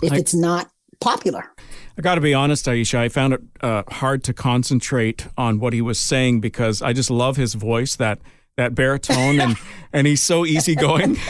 If 0.01 0.13
I- 0.13 0.17
it's 0.17 0.33
not 0.33 0.69
popular 0.99 1.51
I 1.97 2.01
got 2.01 2.15
to 2.15 2.21
be 2.21 2.33
honest, 2.33 2.65
Ayiesha. 2.65 2.97
I 2.97 3.09
found 3.09 3.33
it 3.33 3.41
uh, 3.61 3.83
hard 3.87 4.23
to 4.25 4.33
concentrate 4.33 5.27
on 5.37 5.59
what 5.59 5.71
he 5.71 5.81
was 5.81 5.97
saying 5.97 6.41
because 6.41 6.81
I 6.81 6.91
just 6.91 7.09
love 7.09 7.37
his 7.37 7.53
voice 7.53 7.95
that 7.95 8.19
that 8.57 8.75
baritone 8.75 9.39
and 9.39 9.57
and 9.93 10.05
he's 10.05 10.21
so 10.21 10.45
easygoing. 10.45 11.17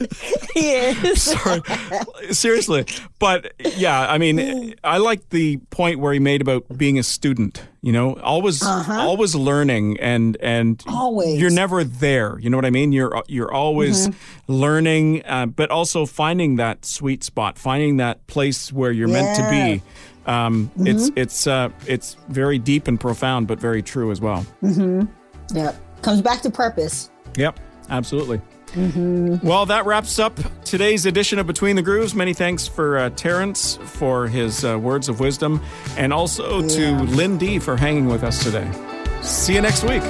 yes 0.56 1.22
Sorry, 1.22 1.62
seriously, 2.32 2.84
but 3.18 3.52
yeah, 3.76 4.00
I 4.10 4.18
mean, 4.18 4.74
I 4.84 4.98
like 4.98 5.28
the 5.30 5.58
point 5.70 5.98
where 6.00 6.12
he 6.12 6.18
made 6.18 6.40
about 6.40 6.64
being 6.76 6.98
a 6.98 7.02
student. 7.02 7.62
You 7.82 7.92
know, 7.92 8.14
always 8.14 8.62
Uh-huh. 8.62 8.92
always 8.94 9.34
learning 9.36 9.98
and 10.00 10.36
and 10.40 10.82
Always. 10.88 11.40
you're 11.40 11.50
never 11.52 11.84
there. 11.84 12.36
You 12.40 12.50
know 12.50 12.56
what 12.56 12.64
I 12.64 12.70
mean? 12.70 12.90
You're 12.92 13.22
you're 13.28 13.52
always 13.52 14.08
Mm-hmm. 14.08 14.52
learning, 14.52 15.22
uh, 15.24 15.46
but 15.46 15.70
also 15.70 16.04
finding 16.06 16.56
that 16.56 16.84
sweet 16.84 17.22
spot, 17.22 17.58
finding 17.58 17.98
that 17.98 18.26
place 18.26 18.72
where 18.72 18.90
you're 18.90 19.06
meant 19.08 19.34
to 19.36 19.48
be. 19.48 19.82
Um, 20.26 20.70
It's 20.80 21.10
Mm-hmm. 21.10 21.18
it's 21.20 21.46
uh, 21.46 21.68
it's 21.86 22.16
very 22.28 22.58
deep 22.58 22.88
and 22.88 22.98
profound, 22.98 23.46
but 23.46 23.60
very 23.60 23.82
true 23.82 24.10
as 24.10 24.20
well. 24.20 24.44
yeah 25.54 25.72
comes 26.02 26.20
back 26.22 26.42
to 26.42 26.50
purpose 26.50 27.10
Yep, 27.36 27.60
absolutely. 27.90 28.40
Mm-hmm. 28.72 29.46
Well, 29.46 29.66
that 29.66 29.86
wraps 29.86 30.18
up 30.18 30.38
today's 30.64 31.06
edition 31.06 31.38
of 31.38 31.46
Between 31.46 31.76
the 31.76 31.82
Grooves. 31.82 32.14
Many 32.14 32.34
thanks 32.34 32.66
for 32.68 32.98
uh, 32.98 33.10
Terrence 33.10 33.76
for 33.76 34.26
his 34.28 34.64
uh, 34.64 34.78
words 34.78 35.08
of 35.08 35.20
wisdom, 35.20 35.62
and 35.96 36.12
also 36.12 36.60
Yeah. 36.62 36.68
to 36.68 37.02
LIN 37.04 37.38
D 37.38 37.58
for 37.58 37.76
hanging 37.76 38.06
with 38.06 38.22
us 38.22 38.42
today. 38.42 38.70
See 39.22 39.54
you 39.54 39.60
next 39.62 39.82
week. 39.84 40.02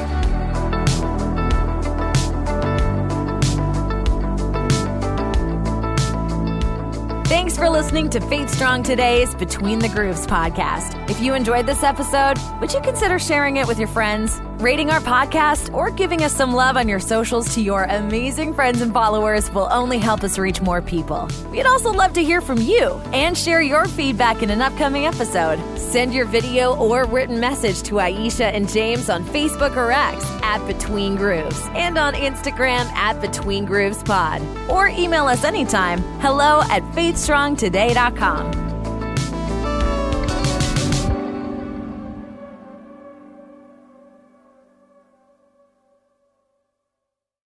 Thanks 7.28 7.56
Thanks 7.56 7.58
for 7.58 7.70
listening 7.70 8.10
to 8.10 8.20
Faith 8.20 8.50
Strong 8.50 8.82
Today's 8.82 9.34
Between 9.34 9.78
the 9.78 9.88
Grooves 9.88 10.26
podcast. 10.26 11.08
If 11.10 11.20
you 11.20 11.32
enjoyed 11.34 11.66
this 11.66 11.82
episode, 11.82 12.36
would 12.60 12.72
you 12.72 12.80
consider 12.82 13.18
sharing 13.18 13.56
it 13.56 13.66
with 13.66 13.78
your 13.78 13.88
friends, 13.88 14.38
rating 14.58 14.90
our 14.90 15.00
podcast, 15.00 15.72
or 15.74 15.90
giving 15.90 16.22
us 16.22 16.34
some 16.34 16.52
love 16.52 16.76
on 16.76 16.88
your 16.88 17.00
socials 17.00 17.54
to 17.54 17.60
your 17.60 17.84
amazing 17.84 18.54
friends 18.54 18.80
and 18.80 18.92
followers 18.92 19.50
will 19.52 19.68
only 19.70 19.98
help 19.98 20.24
us 20.24 20.38
reach 20.38 20.60
more 20.60 20.82
people. 20.82 21.28
We'd 21.50 21.66
also 21.66 21.92
love 21.92 22.12
to 22.14 22.22
hear 22.24 22.40
from 22.40 22.58
you 22.58 22.90
and 23.12 23.36
share 23.36 23.62
your 23.62 23.86
feedback 23.86 24.42
in 24.42 24.50
an 24.50 24.62
upcoming 24.62 25.06
episode. 25.06 25.58
Send 25.78 26.14
your 26.14 26.26
video 26.26 26.76
or 26.76 27.04
written 27.06 27.38
message 27.40 27.82
to 27.82 27.94
Ayiesha 27.96 28.52
and 28.52 28.68
James 28.68 29.08
on 29.08 29.24
Facebook 29.24 29.76
or 29.76 29.92
X 29.92 30.24
at 30.42 30.66
Between 30.66 31.16
Grooves 31.16 31.60
and 31.74 31.98
on 31.98 32.14
Instagram 32.14 32.86
at 32.92 33.20
Between 33.20 33.64
Grooves 33.64 34.02
Pod. 34.02 34.42
Or 34.68 34.88
email 34.88 35.26
us 35.26 35.44
anytime 35.44 36.00
hello 36.20 36.62
at 36.70 36.82
faithstrongtoday.com. 36.92 38.65